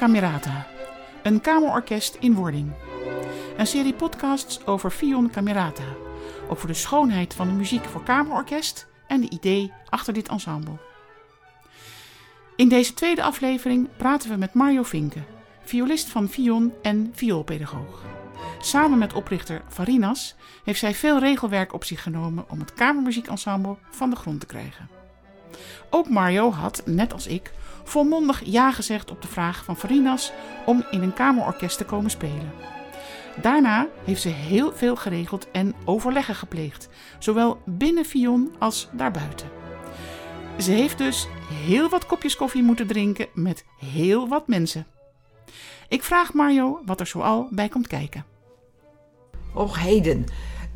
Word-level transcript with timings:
Camerata, 0.00 0.66
een 1.22 1.40
kamerorkest 1.40 2.16
in 2.20 2.34
wording. 2.34 2.72
Een 3.56 3.66
serie 3.66 3.94
podcasts 3.94 4.66
over 4.66 4.92
Vion 4.92 5.30
Camerata, 5.30 5.96
over 6.48 6.66
de 6.66 6.74
schoonheid 6.74 7.34
van 7.34 7.48
de 7.48 7.54
muziek 7.54 7.84
voor 7.84 8.02
kamerorkest 8.02 8.86
en 9.06 9.20
de 9.20 9.30
idee 9.30 9.72
achter 9.88 10.12
dit 10.12 10.28
ensemble. 10.28 10.78
In 12.56 12.68
deze 12.68 12.94
tweede 12.94 13.22
aflevering 13.22 13.88
praten 13.96 14.30
we 14.30 14.36
met 14.36 14.54
Mario 14.54 14.82
Vinken, 14.82 15.26
violist 15.64 16.08
van 16.08 16.28
Vion 16.28 16.72
en 16.82 17.10
vioolpedagoog. 17.14 18.02
Samen 18.60 18.98
met 18.98 19.12
oprichter 19.12 19.62
Varinas 19.68 20.34
heeft 20.64 20.80
zij 20.80 20.94
veel 20.94 21.18
regelwerk 21.18 21.72
op 21.72 21.84
zich 21.84 22.02
genomen 22.02 22.44
om 22.48 22.58
het 22.58 22.74
kamermuziekensemble 22.74 23.76
van 23.90 24.10
de 24.10 24.16
grond 24.16 24.40
te 24.40 24.46
krijgen. 24.46 24.99
Ook 25.90 26.08
Mario 26.08 26.52
had, 26.52 26.82
net 26.84 27.12
als 27.12 27.26
ik, 27.26 27.52
volmondig 27.84 28.42
ja 28.44 28.72
gezegd 28.72 29.10
op 29.10 29.22
de 29.22 29.28
vraag 29.28 29.64
van 29.64 29.76
Varinas 29.76 30.32
om 30.66 30.84
in 30.90 31.02
een 31.02 31.12
kamerorkest 31.12 31.78
te 31.78 31.84
komen 31.84 32.10
spelen. 32.10 32.52
Daarna 33.42 33.86
heeft 34.04 34.22
ze 34.22 34.28
heel 34.28 34.72
veel 34.72 34.96
geregeld 34.96 35.50
en 35.50 35.74
overleggen 35.84 36.34
gepleegd, 36.34 36.88
zowel 37.18 37.60
binnen 37.64 38.04
Vion 38.04 38.54
als 38.58 38.88
daarbuiten. 38.92 39.48
Ze 40.58 40.70
heeft 40.70 40.98
dus 40.98 41.26
heel 41.52 41.88
wat 41.88 42.06
kopjes 42.06 42.36
koffie 42.36 42.62
moeten 42.62 42.86
drinken 42.86 43.26
met 43.34 43.64
heel 43.78 44.28
wat 44.28 44.48
mensen. 44.48 44.86
Ik 45.88 46.02
vraag 46.02 46.32
Mario 46.32 46.80
wat 46.84 47.00
er 47.00 47.06
zoal 47.06 47.48
bij 47.50 47.68
komt 47.68 47.86
kijken. 47.86 48.24
Och, 49.54 49.78
heden. 49.78 50.26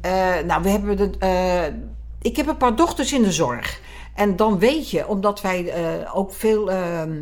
Uh, 0.05 0.39
nou, 0.47 0.63
we 0.63 0.69
hebben 0.69 0.97
de, 0.97 1.11
uh, 1.19 1.75
ik 2.23 2.37
heb 2.37 2.47
een 2.47 2.57
paar 2.57 2.77
dochters 2.77 3.13
in 3.13 3.23
de 3.23 3.33
zorg. 3.33 3.81
En 4.15 4.37
dan 4.37 4.59
weet 4.59 4.91
je, 4.91 5.09
omdat 5.09 5.41
wij 5.41 5.65
uh, 5.65 6.17
ook 6.17 6.33
veel 6.33 6.65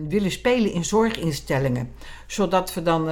willen 0.09 0.31
spelen 0.31 0.73
in 0.73 0.85
zorginstellingen, 0.85 1.93
zodat 2.27 2.75
we 2.75 2.83
dan 2.83 3.09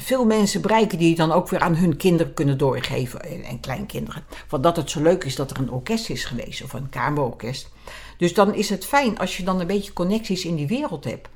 veel 0.00 0.24
mensen 0.24 0.60
bereiken 0.60 0.98
die 0.98 1.14
dan 1.14 1.32
ook 1.32 1.48
weer 1.48 1.60
aan 1.60 1.76
hun 1.76 1.96
kinderen 1.96 2.34
kunnen 2.34 2.58
doorgeven 2.58 3.44
en 3.44 3.60
kleinkinderen. 3.60 4.24
Want 4.48 4.62
dat 4.62 4.76
het 4.76 4.90
zo 4.90 5.02
leuk 5.02 5.24
is 5.24 5.36
dat 5.36 5.50
er 5.50 5.58
een 5.58 5.70
orkest 5.70 6.10
is 6.10 6.24
geweest 6.24 6.62
of 6.62 6.72
een 6.72 6.88
kamerorkest. 6.88 7.70
Dus 8.18 8.34
dan 8.34 8.54
is 8.54 8.68
het 8.68 8.86
fijn 8.86 9.18
als 9.18 9.36
je 9.36 9.42
dan 9.42 9.60
een 9.60 9.66
beetje 9.66 9.92
connecties 9.92 10.44
in 10.44 10.56
die 10.56 10.66
wereld 10.66 11.04
hebt. 11.04 11.28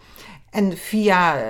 En 0.50 0.76
via 0.76 1.42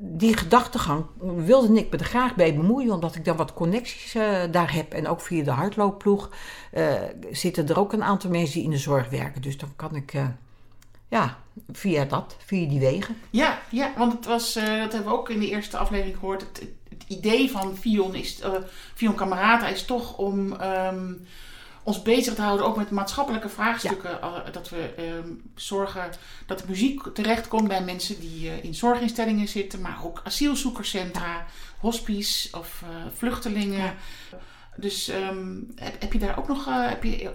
die 0.00 0.36
gedachtegang 0.36 1.04
wilde 1.20 1.78
ik 1.78 1.90
me 1.90 1.98
er 1.98 2.04
graag 2.04 2.34
bij 2.34 2.54
bemoeien, 2.54 2.92
omdat 2.92 3.14
ik 3.14 3.24
dan 3.24 3.36
wat 3.36 3.54
connecties 3.54 4.14
uh, 4.14 4.42
daar 4.50 4.72
heb. 4.72 4.92
En 4.92 5.08
ook 5.08 5.20
via 5.20 5.44
de 5.44 5.50
hardloopploeg 5.50 6.30
uh, 6.74 6.92
zitten 7.30 7.68
er 7.68 7.78
ook 7.78 7.92
een 7.92 8.02
aantal 8.02 8.30
mensen 8.30 8.54
die 8.54 8.64
in 8.64 8.70
de 8.70 8.78
zorg 8.78 9.08
werken. 9.08 9.42
Dus 9.42 9.58
dan 9.58 9.72
kan 9.76 9.94
ik, 9.94 10.14
uh, 10.14 10.26
ja, 11.08 11.38
via 11.72 12.04
dat, 12.04 12.36
via 12.44 12.68
die 12.68 12.80
wegen. 12.80 13.16
Ja, 13.30 13.58
ja 13.70 13.92
want 13.96 14.12
het 14.12 14.26
was, 14.26 14.52
dat 14.54 14.92
hebben 14.92 15.04
we 15.04 15.18
ook 15.18 15.30
in 15.30 15.40
de 15.40 15.48
eerste 15.48 15.76
aflevering 15.76 16.16
gehoord. 16.18 16.40
Het, 16.40 16.68
het 16.88 17.04
idee 17.08 17.50
van 17.50 17.76
Vion 17.76 18.14
is, 18.14 18.42
Vion 18.94 19.14
Camerata 19.14 19.68
is 19.68 19.84
toch 19.84 20.16
om. 20.16 20.52
Um, 20.52 21.26
ons 21.88 22.02
bezig 22.02 22.34
te 22.34 22.42
houden 22.42 22.66
ook 22.66 22.76
met 22.76 22.90
maatschappelijke 22.90 23.48
vraagstukken. 23.48 24.18
Dat 24.52 24.68
we 24.68 24.94
ehm, 24.96 25.28
zorgen 25.54 26.10
dat 26.46 26.58
de 26.58 26.64
muziek 26.68 27.02
terechtkomt 27.14 27.68
bij 27.68 27.82
mensen 27.82 28.20
die 28.20 28.46
uh, 28.46 28.64
in 28.64 28.74
zorginstellingen 28.74 29.48
zitten, 29.48 29.80
maar 29.80 29.98
ook 30.04 30.20
asielzoekerscentra, 30.24 31.46
hospice 31.78 32.58
of 32.58 32.82
uh, 32.82 32.88
vluchtelingen. 33.14 33.94
Dus 34.76 35.08
um, 35.08 35.72
heb, 35.74 36.00
heb, 36.00 36.12
je 36.12 36.18
daar 36.18 36.38
ook 36.38 36.48
nog, 36.48 36.68
uh, 36.68 36.88
heb 36.88 37.04
je 37.04 37.30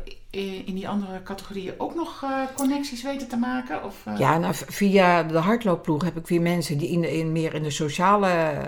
in 0.65 0.75
die 0.75 0.87
andere 0.87 1.23
categorieën 1.23 1.73
ook 1.77 1.95
nog 1.95 2.25
connecties 2.55 3.03
weten 3.03 3.27
te 3.27 3.37
maken? 3.37 3.83
Of, 3.83 3.95
Ja, 4.17 4.37
nou, 4.37 4.53
via 4.55 5.23
de 5.23 5.37
hardloopploeg 5.37 6.03
heb 6.03 6.17
ik 6.17 6.27
weer 6.27 6.41
mensen 6.41 6.77
die 6.77 6.89
in, 6.89 7.03
in, 7.03 7.31
meer 7.31 7.53
in 7.53 7.63
de 7.63 7.69
sociale 7.69 8.61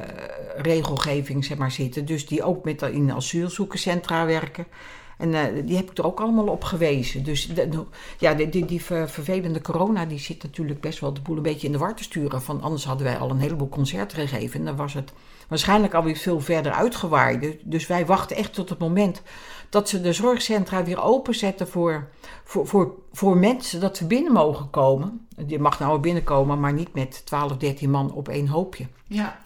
regelgeving 0.58 1.46
zeg 1.46 1.58
maar, 1.58 1.72
zitten. 1.72 2.06
Dus 2.06 2.28
die 2.28 2.44
ook 2.44 2.64
met 2.64 2.82
in 2.82 3.12
asielzoekerscentra 3.12 4.26
werken. 4.26 4.68
En 5.18 5.30
uh, 5.30 5.42
die 5.66 5.76
heb 5.76 5.92
ik 5.92 5.98
er 5.98 6.06
ook 6.06 6.20
allemaal 6.20 6.48
op 6.48 6.64
gewezen. 6.64 7.24
Dus 7.24 7.50
ja, 8.18 8.34
die, 8.34 8.50
die, 8.50 8.66
die, 8.66 8.84
vervelende 8.84 9.62
corona 9.62 10.06
die 10.06 10.20
zit 10.20 10.44
natuurlijk 10.44 10.82
best 10.82 11.00
wel 11.00 11.14
de 11.14 11.22
boel 11.22 11.36
een 11.36 11.42
beetje 11.42 11.68
in 11.68 11.74
de 11.74 11.80
war 11.80 11.96
te 11.96 12.04
sturen. 12.04 12.42
Van 12.42 12.62
anders 12.62 12.86
hadden 12.86 13.06
wij 13.06 13.18
al 13.18 13.30
een 13.30 13.40
heleboel 13.40 13.70
concerten 13.70 14.28
gegeven. 14.28 14.60
En 14.60 14.66
dan 14.66 14.76
was 14.76 14.94
het 14.94 15.12
waarschijnlijk 15.48 15.94
alweer 15.94 16.16
veel 16.16 16.40
verder 16.40 16.72
uitgewaaid. 16.72 17.58
Dus 17.64 17.88
wij 17.88 18.06
wachten 18.06 18.36
echt 18.36 18.54
tot 18.54 18.70
het 18.70 18.80
moment 18.80 19.22
dat 19.70 19.90
ze 19.90 20.02
de 20.02 20.14
zorgcentra 20.14 20.84
weer 20.84 21.02
openzetten 21.02 21.68
voor, 21.68 22.08
voor, 22.44 22.68
voor, 22.68 22.94
voor 23.12 23.38
mensen. 23.38 23.80
Dat 23.80 23.98
ze 23.98 24.08
binnen 24.08 24.34
mogen 24.34 24.70
komen. 24.70 25.28
Je 25.48 25.60
mag 25.60 25.80
nou 25.80 26.00
binnenkomen, 26.00 26.60
maar 26.60 26.74
niet 26.74 26.94
met 26.94 27.26
12, 27.26 27.58
13 27.58 27.90
man 27.90 28.14
op 28.14 28.30
één 28.30 28.48
hoopje. 28.48 28.88
Ja. 29.08 29.40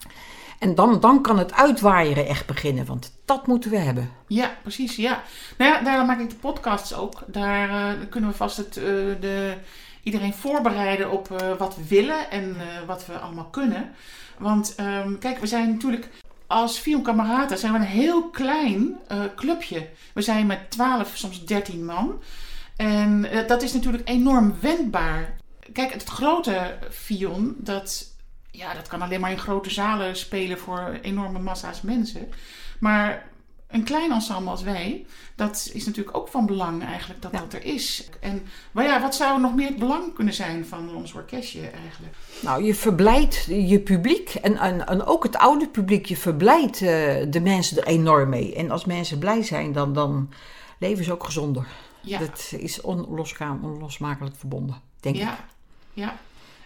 En 0.60 0.74
dan, 0.74 1.00
dan 1.00 1.22
kan 1.22 1.38
het 1.38 1.52
uitwaaieren 1.52 2.26
echt 2.26 2.46
beginnen, 2.46 2.86
want 2.86 3.12
dat 3.24 3.46
moeten 3.46 3.70
we 3.70 3.76
hebben. 3.76 4.10
Ja, 4.26 4.56
precies. 4.62 4.96
Ja. 4.96 5.22
Nou 5.58 5.72
ja, 5.72 5.82
daarom 5.82 6.06
maak 6.06 6.20
ik 6.20 6.30
de 6.30 6.36
podcasts 6.36 6.94
ook. 6.94 7.22
Daar 7.26 7.68
uh, 7.68 8.00
kunnen 8.10 8.30
we 8.30 8.36
vast 8.36 8.56
het, 8.56 8.76
uh, 8.76 8.84
de, 9.20 9.54
iedereen 10.02 10.34
voorbereiden 10.34 11.10
op 11.10 11.28
uh, 11.30 11.56
wat 11.58 11.76
we 11.76 11.86
willen 11.88 12.30
en 12.30 12.56
wat 12.86 13.06
we 13.06 13.18
allemaal 13.18 13.44
kunnen. 13.44 13.90
Want 14.38 14.74
um, 14.80 15.18
kijk, 15.18 15.38
we 15.38 15.46
zijn 15.46 15.70
natuurlijk 15.70 16.08
als 16.46 16.80
Vion 16.80 17.02
Camerata 17.02 17.56
zijn 17.56 17.72
we 17.72 17.78
een 17.78 17.84
heel 17.84 18.28
klein 18.28 18.98
clubje. 19.36 19.88
We 20.14 20.22
zijn 20.22 20.46
met 20.46 20.70
12, 20.70 21.16
soms 21.16 21.44
13 21.44 21.84
man. 21.84 22.20
En 22.76 23.26
dat 23.46 23.62
is 23.62 23.72
natuurlijk 23.72 24.08
enorm 24.08 24.54
wendbaar. 24.60 25.36
Kijk, 25.72 25.92
het 25.92 26.04
grote 26.04 26.78
Vion, 26.88 27.54
dat 27.58 28.09
ja, 28.50 28.74
dat 28.74 28.88
kan 28.88 29.02
alleen 29.02 29.20
maar 29.20 29.30
in 29.30 29.38
grote 29.38 29.70
zalen 29.70 30.16
spelen 30.16 30.58
voor 30.58 30.98
enorme 31.02 31.38
massa's 31.38 31.80
mensen. 31.80 32.28
Maar 32.78 33.28
een 33.70 33.84
klein 33.84 34.12
ensemble 34.12 34.50
als 34.50 34.62
wij, 34.62 35.06
dat 35.34 35.70
is 35.72 35.86
natuurlijk 35.86 36.16
ook 36.16 36.28
van 36.28 36.46
belang 36.46 36.84
eigenlijk 36.84 37.22
dat 37.22 37.32
dat 37.32 37.52
er 37.52 37.64
is. 37.64 38.08
En 38.20 38.42
maar 38.72 38.84
ja, 38.84 39.00
wat 39.00 39.14
zou 39.14 39.40
nog 39.40 39.54
meer 39.54 39.68
het 39.68 39.78
belang 39.78 40.14
kunnen 40.14 40.34
zijn 40.34 40.66
van 40.66 40.94
ons 40.94 41.12
orkestje 41.12 41.60
eigenlijk? 41.60 42.14
Nou, 42.40 42.64
je 42.64 42.74
verblijdt 42.74 43.44
je 43.44 43.80
publiek 43.80 44.34
en, 44.34 44.56
en, 44.56 44.86
en 44.86 45.04
ook 45.04 45.22
het 45.22 45.36
oude 45.36 45.68
publiek. 45.68 46.06
Je 46.06 46.16
verblijdt 46.16 46.80
uh, 46.80 46.88
de 47.28 47.40
mensen 47.42 47.76
er 47.76 47.86
enorm 47.86 48.28
mee. 48.28 48.54
En 48.54 48.70
als 48.70 48.84
mensen 48.84 49.18
blij 49.18 49.42
zijn, 49.42 49.72
dan, 49.72 49.92
dan 49.92 50.32
leven 50.78 51.04
ze 51.04 51.12
ook 51.12 51.24
gezonder. 51.24 51.66
Ja. 52.00 52.18
Dat 52.18 52.52
is 52.58 52.80
onlosmakelijk 52.80 54.36
verbonden, 54.36 54.80
denk 55.00 55.16
ja. 55.16 55.32
ik. 55.32 55.38
Ja, 55.92 56.18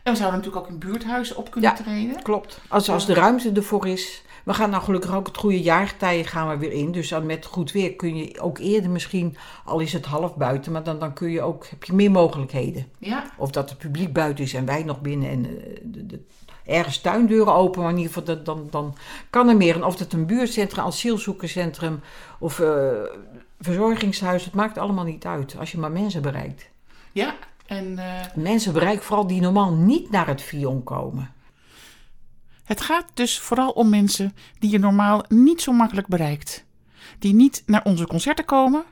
en 0.05 0.13
we 0.13 0.19
zouden 0.19 0.39
natuurlijk 0.41 0.67
ook 0.67 0.73
in 0.73 0.79
buurthuizen 0.79 1.37
op 1.37 1.51
kunnen 1.51 1.71
ja, 1.71 1.77
treden. 1.77 2.23
Klopt. 2.23 2.61
Als, 2.69 2.91
als 2.91 3.07
de 3.07 3.15
ruimte 3.15 3.53
ervoor 3.53 3.89
is. 3.89 4.23
We 4.45 4.55
gaan 4.55 4.71
nou 4.71 4.83
gelukkig 4.83 5.15
ook 5.15 5.27
het 5.27 5.37
goede 5.37 5.63
jaargetijden 5.63 6.27
gaan 6.27 6.49
we 6.49 6.57
weer 6.57 6.73
in. 6.73 6.93
Dus 6.93 7.09
dan 7.09 7.27
met 7.27 7.45
goed 7.45 7.73
weer 7.73 7.95
kun 7.95 8.17
je 8.17 8.41
ook 8.41 8.59
eerder 8.59 8.91
misschien, 8.91 9.37
al 9.65 9.81
is 9.81 9.93
het 9.93 10.05
half 10.05 10.37
buiten, 10.37 10.73
maar 10.73 10.83
dan, 10.83 10.99
dan 10.99 11.13
kun 11.13 11.31
je 11.31 11.43
ook, 11.43 11.67
heb 11.67 11.85
je 11.85 11.93
meer 11.93 12.11
mogelijkheden. 12.11 12.87
Ja. 12.99 13.25
Of 13.37 13.51
dat 13.51 13.69
het 13.69 13.79
publiek 13.79 14.13
buiten 14.13 14.45
is 14.45 14.55
en 14.55 14.65
wij 14.65 14.83
nog 14.83 15.01
binnen 15.01 15.31
en 15.31 15.43
de, 15.83 16.07
de, 16.07 16.21
ergens 16.65 17.01
tuindeuren 17.01 17.55
open, 17.55 17.83
maar 17.83 17.91
in 17.91 17.97
ieder 17.97 18.13
geval 18.13 18.35
dat, 18.35 18.45
dan, 18.45 18.67
dan 18.71 18.97
kan 19.31 19.49
er 19.49 19.57
meer. 19.57 19.75
En 19.75 19.85
of 19.85 19.99
het 19.99 20.13
een 20.13 20.27
buurtcentrum, 20.27 20.85
asielzoekerscentrum 20.85 22.01
of 22.39 22.59
uh, 22.59 22.89
verzorgingshuis, 23.61 24.45
het 24.45 24.55
maakt 24.55 24.79
allemaal 24.79 25.05
niet 25.05 25.27
uit 25.27 25.57
als 25.59 25.73
je 25.73 25.79
maar 25.79 25.93
mensen 25.93 26.23
bereikt. 26.23 26.69
Ja, 27.13 27.35
en, 27.67 27.93
uh, 27.93 28.21
Mensen 28.35 28.73
bereiken 28.73 29.05
vooral 29.05 29.27
die 29.27 29.41
normaal 29.41 29.73
niet 29.73 30.11
naar 30.11 30.27
het 30.27 30.43
Vion 30.43 30.83
komen. 30.83 31.33
Het 32.65 32.81
gaat 32.81 33.07
dus 33.15 33.39
vooral 33.39 33.71
om 33.71 33.89
mensen 33.89 34.33
die 34.59 34.71
je 34.71 34.79
normaal 34.79 35.25
niet 35.29 35.63
zo 35.63 35.73
makkelijk 35.73 36.07
bereikt. 36.07 36.65
Die 37.19 37.35
niet 37.35 37.63
naar 37.67 37.85
onze 37.85 38.07
concerten 38.07 38.45
komen 38.45 38.85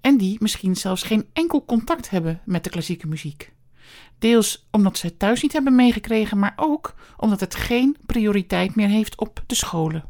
en 0.00 0.16
die 0.16 0.36
misschien 0.40 0.76
zelfs 0.76 1.02
geen 1.02 1.28
enkel 1.32 1.64
contact 1.64 2.10
hebben 2.10 2.40
met 2.44 2.64
de 2.64 2.70
klassieke 2.70 3.06
muziek. 3.06 3.52
Deels 4.18 4.66
omdat 4.70 4.98
ze 4.98 5.06
het 5.06 5.18
thuis 5.18 5.42
niet 5.42 5.52
hebben 5.52 5.74
meegekregen, 5.74 6.38
maar 6.38 6.52
ook 6.56 6.94
omdat 7.16 7.40
het 7.40 7.54
geen 7.54 7.96
prioriteit 8.06 8.74
meer 8.74 8.88
heeft 8.88 9.16
op 9.18 9.42
de 9.46 9.54
scholen. 9.54 10.04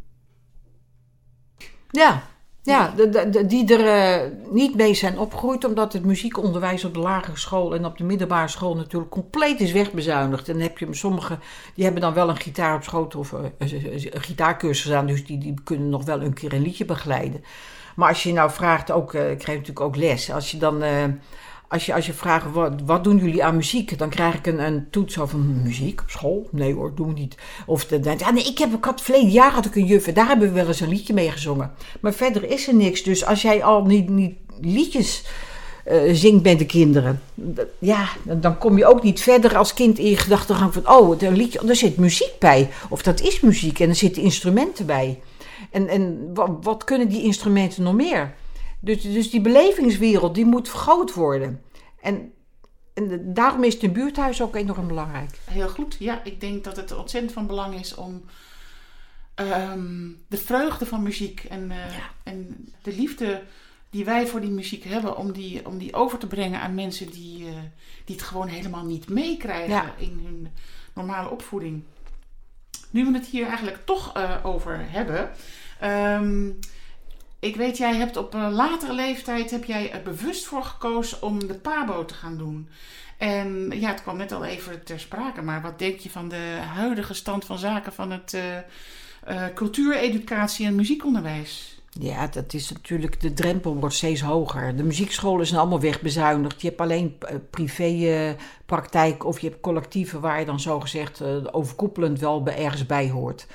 Ja, 1.91 2.23
ja, 2.67 2.93
de, 2.97 3.47
die 3.47 3.77
er 3.77 4.21
uh, 4.25 4.31
niet 4.51 4.75
mee 4.75 4.95
zijn 4.95 5.19
opgegroeid, 5.19 5.65
omdat 5.65 5.93
het 5.93 6.05
muziekonderwijs 6.05 6.85
op 6.85 6.95
de 6.95 7.01
lagere 7.01 7.39
school 7.39 7.75
en 7.75 7.85
op 7.85 7.99
de 7.99 8.05
middelbare 8.05 8.49
school 8.49 8.77
natuurlijk 8.77 9.11
compleet 9.11 9.61
is 9.61 9.73
wegbezuinigd. 9.73 10.49
En 10.49 10.55
dan 10.55 10.63
heb 10.63 10.79
je 10.79 10.87
sommigen, 10.91 11.41
die 11.75 11.85
hebben 11.85 12.03
dan 12.03 12.15
wel 12.15 12.29
een 12.29 12.37
gitaar 12.37 12.75
op 12.75 12.83
schoot 12.83 13.15
of 13.15 13.33
uh, 13.33 13.41
een 13.59 14.21
gitaarcursus 14.21 14.93
aan, 14.93 15.07
dus 15.07 15.27
die, 15.27 15.39
die 15.39 15.55
kunnen 15.65 15.89
nog 15.89 16.05
wel 16.05 16.23
een 16.23 16.35
keer 16.35 16.53
een 16.53 16.63
liedje 16.63 16.85
begeleiden. 16.85 17.45
Maar 17.97 18.09
als 18.09 18.23
je 18.23 18.33
nou 18.33 18.51
vraagt, 18.51 18.91
ook, 18.91 19.13
uh, 19.13 19.31
ik 19.31 19.39
krijg 19.39 19.59
natuurlijk 19.59 19.87
ook 19.87 19.97
les, 19.97 20.33
als 20.33 20.51
je 20.51 20.59
dan 20.59 20.83
als 21.69 21.87
je, 21.87 21.95
als 21.95 22.07
je 22.07 22.13
vraagt, 22.13 22.53
wat, 22.53 22.73
wat 22.85 23.05
doen 23.05 23.17
jullie 23.19 23.45
aan 23.45 23.57
muziek? 23.57 23.99
Dan 23.99 24.09
krijg 24.09 24.35
ik 24.35 24.47
een, 24.47 24.59
een 24.67 24.87
toets 24.91 25.19
over 25.19 25.39
muziek 25.39 26.01
op 26.01 26.11
school. 26.11 26.49
Nee 26.53 26.75
hoor, 26.75 26.95
doen 26.95 27.07
we 27.09 27.13
niet. 27.21 27.35
Of 27.67 27.87
de, 27.87 28.01
ja, 28.19 28.31
nee, 28.31 28.45
ik 28.45 28.59
heb, 28.59 28.75
ik 28.75 28.85
had, 28.85 29.01
verleden 29.01 29.31
jaar 29.31 29.53
had 29.53 29.65
ik 29.67 29.75
een 29.77 29.85
juf 29.87 30.07
en 30.07 30.15
daar 30.15 30.27
hebben 30.27 30.49
we 30.49 30.55
wel 30.55 30.67
eens 30.67 30.81
een 30.81 30.89
liedje 30.89 31.15
mee 31.15 31.31
gezongen. 31.31 31.73
Maar 32.01 32.13
verder 32.13 32.51
is 32.51 32.69
er 32.69 32.75
niks. 32.75 33.03
Dus 33.03 33.25
als 33.25 33.43
jij 33.43 33.65
al 33.65 33.85
niet, 33.85 34.09
niet 34.09 34.35
liedjes 34.61 35.25
eh, 35.85 35.99
zingt 36.13 36.43
met 36.43 36.59
de 36.59 36.67
kinderen. 36.67 37.23
Ja, 37.79 38.09
dan- 38.23 38.59
kom 38.59 38.79
je 38.79 38.87
ook 38.87 39.03
niet 39.03 39.21
verder 39.21 39.57
als 39.57 39.75
kind 39.75 39.99
in 39.99 40.11
je 40.11 40.17
gedachtegang 40.17 40.73
van... 40.73 40.89
oh, 40.89 41.23
er, 41.23 41.33
liedje, 41.33 41.75
zit 41.75 41.97
muziek 41.97 42.39
bij. 42.39 42.69
Of 42.89 43.03
dat 43.03 43.21
is 43.21 43.41
muziek 43.41 43.81
en 43.81 43.89
er 43.89 43.95
zitten 43.95 44.23
instrumenten 44.23 44.87
bij. 44.87 45.21
En, 45.71 45.89
en 45.89 46.31
wa- 46.35 46.57
wat 46.63 46.85
kunnen 46.85 47.09
die 47.09 47.23
instrumenten 47.23 47.83
nog 47.83 47.95
meer? 47.95 48.35
Dus, 48.81 49.03
dus 49.03 49.31
die 49.31 49.41
belevingswereld, 49.41 50.35
die 50.35 50.45
moet 50.45 50.69
vergroot 50.69 51.15
worden. 51.15 51.63
En, 52.01 52.33
en 52.95 53.35
daarom 53.35 53.65
is 53.65 53.81
het 53.81 53.93
buurthuis 53.93 54.43
ook 54.43 54.55
enorm 54.57 54.87
belangrijk. 54.87 55.39
Heel 55.45 55.69
goed. 55.69 55.97
Ja, 55.99 56.25
ik 56.25 56.41
denk 56.41 56.65
dat 56.65 56.77
het 56.77 56.97
ontzettend 56.97 57.33
van 57.33 57.47
belang 57.47 57.81
is 57.81 57.95
om 57.95 58.25
ehm, 59.35 60.09
de 60.29 60.37
vreugde 60.37 60.87
van 60.87 61.03
muziek 61.03 61.45
en, 61.49 61.71
eh, 61.71 61.79
en 62.23 62.69
de 62.83 62.93
liefde 62.97 63.43
die 63.91 64.05
wij 64.05 64.27
voor 64.27 64.41
die 64.41 64.51
muziek 64.51 64.85
hebben, 64.85 65.17
om 65.17 65.33
die, 65.33 65.67
om 65.67 65.79
die 65.79 65.95
over 65.95 66.19
te 66.19 66.27
brengen 66.27 66.61
aan 66.61 66.75
mensen 66.75 67.11
die, 67.11 67.47
eh, 67.49 67.55
die 68.05 68.17
het 68.17 68.25
gewoon 68.25 68.49
helemaal 68.49 68.85
niet 68.85 69.09
meekrijgen 69.09 69.69
Ja. 69.69 69.95
in 69.99 70.21
hun 70.25 70.49
normale 70.95 71.31
opvoeding. 71.31 71.83
Nu 72.91 73.05
we 73.05 73.13
het 73.13 73.27
hier 73.27 73.47
eigenlijk 73.47 73.85
toch 73.85 74.13
eh, 74.17 74.37
over 74.43 74.79
hebben. 74.91 75.31
ehm, 75.81 76.51
ik 77.47 77.57
weet, 77.57 77.77
jij 77.77 77.95
hebt 77.95 78.17
op 78.17 78.35
een 78.35 78.53
latere 78.53 78.93
leeftijd 78.93 79.51
heb 79.51 79.65
jij 79.65 79.93
er 79.93 80.03
bewust 80.03 80.45
voor 80.45 80.65
gekozen 80.65 81.23
om 81.23 81.47
de 81.47 81.55
PABO 81.55 82.05
te 82.05 82.15
gaan 82.15 82.39
doen. 82.39 82.69
En 83.19 83.73
ja, 83.81 83.89
het 83.89 84.03
kwam 84.03 84.17
net 84.17 84.33
al 84.33 84.45
even 84.45 84.85
ter 84.85 85.01
sprake, 85.01 85.43
maar 85.43 85.63
wat 85.63 85.79
denk 85.79 85.99
je 85.99 86.11
van 86.11 86.29
de 86.29 86.59
huidige 86.75 87.15
stand 87.15 87.45
van 87.45 87.59
zaken 87.59 87.93
van 87.93 88.11
het 88.11 88.35
eh 88.35 88.57
eh, 89.27 89.45
cultuureducatie 89.55 90.67
en 90.67 90.75
muziekonderwijs? 90.75 91.81
Ja, 91.91 92.27
dat 92.27 92.53
is 92.53 92.71
natuurlijk, 92.71 93.21
de 93.21 93.33
drempel 93.33 93.77
wordt 93.77 93.95
steeds 93.95 94.21
hoger. 94.21 94.77
De 94.77 94.83
muziekscholen 94.83 95.47
zijn 95.47 95.61
allemaal 95.61 95.81
wegbezuinigd. 95.81 96.61
Je 96.61 96.69
hebt 96.69 96.81
alleen 96.81 97.17
eh, 97.21 97.37
privépraktijk 97.51 99.25
of 99.25 99.41
je 99.41 99.49
hebt 99.49 99.61
collectieven 99.61 100.21
waar 100.21 100.39
je 100.39 100.45
dan 100.45 100.61
zogezegd 100.61 101.23
overkoepelend 101.53 102.19
wel 102.19 102.47
ergens 102.47 102.87
bij 102.87 103.11
hoort. 103.11 103.47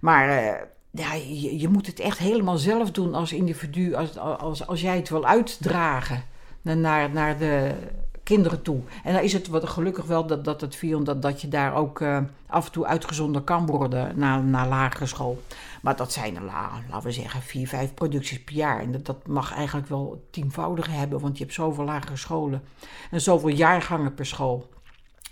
Maar 0.00 0.68
ja, 0.90 1.14
je, 1.58 1.68
moet 1.68 1.86
het 1.86 2.00
echt 2.00 2.18
helemaal 2.18 2.58
zelf 2.58 2.90
doen 2.90 3.14
als 3.14 3.32
individu, 3.32 3.94
als, 3.94 4.18
als, 4.18 4.66
als 4.66 4.80
jij 4.80 4.96
het 4.96 5.08
wil 5.08 5.24
uitdragen 5.26 6.22
naar- 6.62 7.10
naar, 7.10 7.38
de 7.38 7.74
kinderen 8.22 8.62
toe. 8.62 8.80
En 9.04 9.14
dan 9.14 9.22
is 9.22 9.32
het 9.32 9.48
wat 9.48 9.68
gelukkig 9.68 10.04
wel 10.04 10.26
dat, 10.26 10.44
dat 10.44 10.60
het 10.60 10.76
viel, 10.76 11.04
dat, 11.04 11.22
dat 11.22 11.40
je 11.40 11.48
daar 11.48 11.74
ook 11.74 12.00
eh, 12.00 12.18
af 12.46 12.66
en 12.66 12.72
toe 12.72 12.86
uitgezonden 12.86 13.44
kan 13.44 13.66
worden 13.66 14.18
naar, 14.18 14.42
naar 14.44 14.68
lagere 14.68 15.06
school. 15.06 15.42
Maar 15.82 15.96
dat 15.96 16.12
zijn 16.12 16.44
la- 16.44 16.82
laten 16.90 17.06
we 17.06 17.12
zeggen, 17.12 17.42
vier, 17.42 17.68
vijf 17.68 17.94
producties 17.94 18.42
per 18.44 18.54
jaar. 18.54 18.80
En 18.80 18.92
dat, 18.92 19.06
dat 19.06 19.26
mag 19.26 19.54
eigenlijk 19.54 19.88
wel 19.88 20.26
tienvoudig 20.30 20.86
hebben, 20.90 21.20
want 21.20 21.38
je 21.38 21.42
hebt 21.44 21.54
zoveel 21.54 21.84
lagere 21.84 22.16
scholen. 22.16 22.62
En 23.10 23.20
zoveel 23.20 23.48
jaargangen 23.48 24.14
per 24.14 24.26
school. 24.26 24.68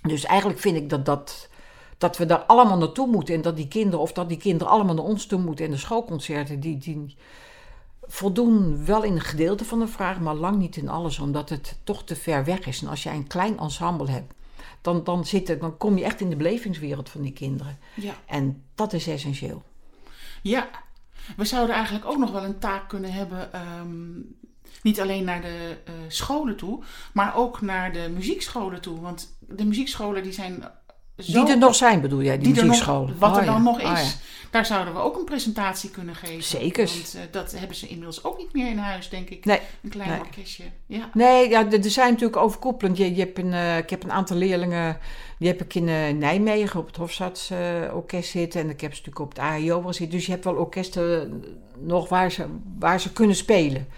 Dus 0.02 0.24
eigenlijk 0.24 0.60
vind 0.60 0.76
ik 0.76 0.90
dat, 0.90 1.04
dat, 1.06 1.47
dat 1.98 2.16
we 2.16 2.26
daar 2.26 2.38
allemaal 2.38 2.78
naartoe 2.78 3.06
moeten. 3.06 3.34
En 3.34 3.42
dat 3.42 3.56
die 3.56 3.68
kinderen, 3.68 4.00
of 4.00 4.12
dat 4.12 4.28
die 4.28 4.38
kinderen 4.38 4.72
allemaal 4.72 4.94
naar 4.94 5.04
ons 5.04 5.26
toe 5.26 5.40
moeten. 5.40 5.64
En 5.64 5.70
de 5.70 5.76
schoolconcerten, 5.76 6.60
die, 6.60 6.78
die 6.78 7.16
voldoen 8.02 8.84
wel 8.84 9.02
in 9.02 9.12
een 9.12 9.20
gedeelte 9.20 9.64
van 9.64 9.78
de 9.78 9.88
vraag, 9.88 10.20
maar 10.20 10.34
lang 10.34 10.56
niet 10.56 10.76
in 10.76 10.88
alles. 10.88 11.18
Omdat 11.18 11.48
het 11.48 11.78
toch 11.84 12.04
te 12.04 12.16
ver 12.16 12.44
weg 12.44 12.66
is. 12.66 12.82
En 12.82 12.88
als 12.88 13.02
jij 13.02 13.14
een 13.14 13.26
klein 13.26 13.58
ensemble 13.58 14.10
hebt, 14.10 14.32
dan, 14.80 15.04
dan, 15.04 15.26
zit 15.26 15.48
er, 15.48 15.58
dan 15.58 15.76
kom 15.76 15.98
je 15.98 16.04
echt 16.04 16.20
in 16.20 16.30
de 16.30 16.36
belevingswereld 16.36 17.08
van 17.08 17.22
die 17.22 17.32
kinderen. 17.32 17.78
Ja. 17.94 18.14
En 18.26 18.62
dat 18.74 18.92
is 18.92 19.06
essentieel. 19.06 19.62
Ja, 20.42 20.68
we 21.36 21.44
zouden 21.44 21.74
eigenlijk 21.74 22.04
ook 22.04 22.18
nog 22.18 22.30
wel 22.30 22.44
een 22.44 22.58
taak 22.58 22.88
kunnen 22.88 23.12
hebben. 23.12 23.52
ehm, 23.52 24.20
niet 24.82 25.00
alleen 25.00 25.24
naar 25.24 25.40
de 25.40 25.76
eh, 25.84 25.92
scholen 26.08 26.56
toe, 26.56 26.82
maar 27.12 27.36
ook 27.36 27.60
naar 27.60 27.92
de 27.92 28.10
muziekscholen 28.14 28.80
toe. 28.80 29.00
Want 29.00 29.36
de 29.38 29.64
muziekscholen 29.64 30.22
die 30.22 30.32
zijn 30.32 30.64
zo... 31.18 31.44
Die 31.44 31.52
er 31.52 31.58
nog 31.58 31.74
zijn, 31.74 32.00
bedoel 32.00 32.22
jij, 32.22 32.38
die, 32.38 32.52
die 32.52 32.62
muziekscholen? 32.62 33.18
wat 33.18 33.30
er 33.30 33.38
Oh 33.38 33.44
ja, 33.44 33.52
dan 33.52 33.62
nog 33.62 33.80
is. 33.80 33.84
oh 33.84 33.96
ja. 33.96 34.10
Daar 34.50 34.66
zouden 34.66 34.94
we 34.94 35.00
ook 35.00 35.16
een 35.16 35.24
presentatie 35.24 35.90
kunnen 35.90 36.14
geven. 36.14 36.42
Zeker. 36.42 36.86
Want 36.86 37.14
eh, 37.14 37.20
dat 37.30 37.52
hebben 37.52 37.76
ze 37.76 37.88
inmiddels 37.88 38.24
ook 38.24 38.38
niet 38.38 38.52
meer 38.52 38.70
in 38.70 38.78
huis, 38.78 39.08
denk 39.08 39.28
ik. 39.28 39.44
Nee, 39.44 39.60
Een 39.82 39.90
klein 39.90 40.10
nee. 40.10 40.20
orkestje. 40.20 40.64
Ja. 40.86 41.10
Nee, 41.12 41.48
ja, 41.48 41.70
er 41.70 41.90
zijn 41.90 42.10
natuurlijk 42.10 42.42
overkoepelend. 42.42 42.96
Je, 42.96 43.14
je 43.14 43.20
hebt 43.20 43.38
een, 43.38 43.52
eh, 43.52 43.78
ik 43.78 43.90
heb 43.90 44.02
een 44.04 44.12
aantal 44.12 44.36
leerlingen, 44.36 44.98
die 45.38 45.48
heb 45.48 45.60
ik 45.60 45.74
in 45.74 45.88
eh, 45.88 46.12
Nijmegen 46.14 46.80
op 46.80 46.86
het 46.86 46.96
Hofstadsorkest 46.96 48.30
zitten. 48.30 48.60
En 48.60 48.70
ik 48.70 48.80
heb 48.80 48.94
ze 48.94 48.98
natuurlijk 48.98 49.24
op 49.24 49.28
het 49.28 49.38
AIO 49.38 49.82
wel 49.82 49.92
zitten. 49.92 50.16
Dus 50.16 50.26
je 50.26 50.32
hebt 50.32 50.44
wel 50.44 50.54
orkesten 50.54 51.44
nog 51.78 52.08
waar 52.08 52.30
ze, 52.30 52.46
waar 52.78 53.00
ze 53.00 53.12
kunnen 53.12 53.36
spelen. 53.36 53.88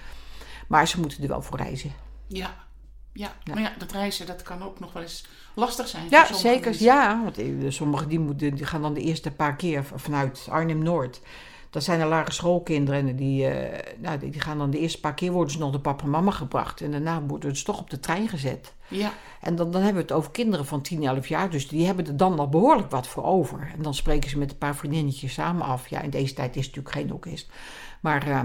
Maar 0.69 0.89
ze 0.89 1.01
moeten 1.01 1.23
er 1.23 1.29
wel 1.29 1.43
voor 1.43 1.59
reizen. 1.59 1.93
Ja. 2.27 2.69
Ja. 3.13 3.33
Ja. 3.45 3.55
maar 3.55 3.63
ja, 3.63 3.73
dat 3.79 3.93
reizen 3.93 4.27
dat 4.27 4.43
kan 4.43 4.63
ook 4.63 4.81
nog 4.81 4.93
wel 4.93 5.03
eens 5.03 5.25
lastig 5.55 5.89
zijn. 5.89 6.07
Ja, 6.11 6.27
voor 6.27 6.37
zeker. 6.37 6.65
mensen. 6.65 6.85
Ja, 6.85 7.23
want 7.23 7.39
eh, 7.39 7.47
sommigen 7.69 8.09
die, 8.09 8.19
moeten, 8.19 8.55
die 8.55 8.67
gaan 8.67 8.83
dan 8.83 8.95
de 8.95 9.01
eerste 9.01 9.31
paar 9.31 9.57
keer 9.57 9.85
vanuit 9.95 10.47
Arnhem-Noord. 10.51 11.21
Dat 11.71 11.85
zijn 11.85 12.01
er 12.01 12.07
lagere 12.07 12.33
schoolkinderen 12.33 13.09
en 13.09 13.17
die, 13.17 13.47
eh, 13.47 13.95
nou, 13.99 14.19
die 14.19 14.41
gaan 14.41 14.59
dan 14.59 14.71
de 14.71 14.79
eerste 14.79 15.01
paar 15.01 15.15
keer 15.15 15.33
worden 15.33 15.53
ze 15.53 15.59
nog 15.59 15.71
door 15.71 15.81
papa 15.81 16.05
en 16.05 16.11
mama 16.11 16.31
gebracht. 16.31 16.81
En 16.81 16.91
daarna 16.91 17.23
worden 17.23 17.57
ze 17.57 17.65
toch 17.65 17.81
op 17.81 17.91
de 17.91 18.01
trein 18.01 18.29
gezet. 18.29 18.73
Ja. 18.89 19.13
En 19.41 19.57
dan, 19.57 19.71
dan 19.71 19.83
hebben 19.83 20.03
we 20.03 20.09
het 20.09 20.19
over 20.19 20.31
kinderen 20.31 20.67
van 20.67 20.83
10, 20.83 21.03
11 21.03 21.27
jaar. 21.29 21.51
Dus 21.51 21.69
die 21.69 21.87
hebben 21.87 22.07
er 22.07 22.17
dan 22.17 22.39
al 22.39 22.49
behoorlijk 22.49 22.91
wat 22.91 23.07
voor 23.07 23.25
over. 23.25 23.71
En 23.77 23.83
dan 23.83 23.95
spreken 23.95 24.31
ze 24.31 24.39
met 24.39 24.51
een 24.51 24.59
paar 24.59 24.77
vriendinnetjes 24.77 25.33
samen 25.33 25.67
af. 25.67 25.89
Ja, 25.89 26.01
in 26.01 26.11
deze 26.11 26.35
tijd 26.35 26.57
is 26.57 26.67
het 26.67 26.77
natuurlijk 26.77 26.95
geen 26.95 27.13
orkest. 27.13 27.51
Maar 28.01 28.29
eh, 28.29 28.41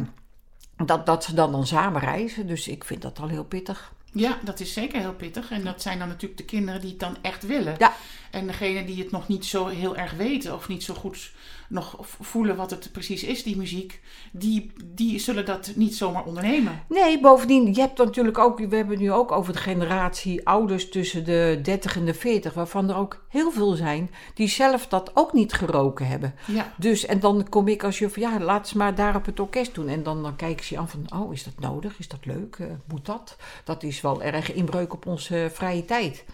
dat, 0.85 1.05
dat 1.05 1.23
ze 1.23 1.33
dan, 1.33 1.51
dan 1.51 1.67
samen 1.67 2.01
reizen. 2.01 2.47
Dus 2.47 2.67
ik 2.67 2.83
vind 2.83 3.01
dat 3.01 3.19
al 3.19 3.27
heel 3.27 3.45
pittig. 3.45 3.93
Ja, 4.15 4.39
dat 4.43 4.59
is 4.59 4.73
zeker 4.73 4.99
heel 4.99 5.13
pittig. 5.13 5.51
En 5.51 5.63
dat 5.63 5.81
zijn 5.81 5.99
dan 5.99 6.07
natuurlijk 6.07 6.37
de 6.37 6.45
kinderen 6.45 6.81
die 6.81 6.89
het 6.89 6.99
dan 6.99 7.17
echt 7.21 7.45
willen. 7.45 7.75
Ja. 7.77 7.93
En 8.31 8.47
degene 8.47 8.85
die 8.85 9.03
het 9.03 9.11
nog 9.11 9.27
niet 9.27 9.45
zo 9.45 9.67
heel 9.67 9.95
erg 9.95 10.13
weten 10.13 10.53
of 10.53 10.67
niet 10.67 10.83
zo 10.83 10.93
goed 10.93 11.31
nog 11.69 11.97
voelen 12.01 12.55
wat 12.55 12.71
het 12.71 12.89
precies 12.91 13.23
is, 13.23 13.43
die 13.43 13.57
muziek, 13.57 14.01
die, 14.31 14.71
die 14.85 15.19
zullen 15.19 15.45
dat 15.45 15.71
niet 15.75 15.95
zomaar 15.95 16.25
ondernemen. 16.25 16.83
Nee, 16.89 17.19
bovendien, 17.19 17.73
je 17.73 17.81
hebt 17.81 17.97
natuurlijk 17.97 18.37
ook, 18.37 18.57
we 18.57 18.75
hebben 18.75 18.89
het 18.93 18.99
nu 18.99 19.11
ook 19.11 19.31
over 19.31 19.53
de 19.53 19.59
generatie 19.59 20.47
ouders 20.47 20.89
tussen 20.89 21.25
de 21.25 21.59
30 21.61 21.95
en 21.95 22.05
de 22.05 22.13
40, 22.13 22.53
waarvan 22.53 22.89
er 22.89 22.95
ook 22.95 23.25
heel 23.29 23.51
veel 23.51 23.71
zijn 23.71 24.11
die 24.33 24.47
zelf 24.47 24.87
dat 24.87 25.11
ook 25.13 25.33
niet 25.33 25.53
geroken 25.53 26.07
hebben. 26.07 26.35
Ja, 26.45 26.73
Dus, 26.77 27.05
en 27.05 27.19
dan 27.19 27.49
kom 27.49 27.67
ik 27.67 27.83
als 27.83 27.99
je 27.99 28.09
van 28.09 28.21
ja, 28.21 28.39
laat 28.39 28.67
ze 28.67 28.77
maar 28.77 28.95
daar 28.95 29.15
op 29.15 29.25
het 29.25 29.39
orkest 29.39 29.75
doen. 29.75 29.87
En 29.87 30.03
dan, 30.03 30.23
dan 30.23 30.35
kijken 30.35 30.65
ze 30.65 30.73
je 30.73 30.79
aan 30.79 30.89
van, 30.89 31.21
oh, 31.21 31.33
is 31.33 31.43
dat 31.43 31.59
nodig? 31.59 31.99
Is 31.99 32.07
dat 32.07 32.25
leuk? 32.25 32.55
Eh, 32.59 32.67
moet 32.87 33.05
dat? 33.05 33.37
Dat 33.63 33.83
is 33.83 34.01
wel 34.05 34.21
erg 34.23 34.53
inbreuk 34.53 34.93
op 34.93 35.05
onze 35.05 35.49
vrije 35.53 35.85
tijd 35.85 36.25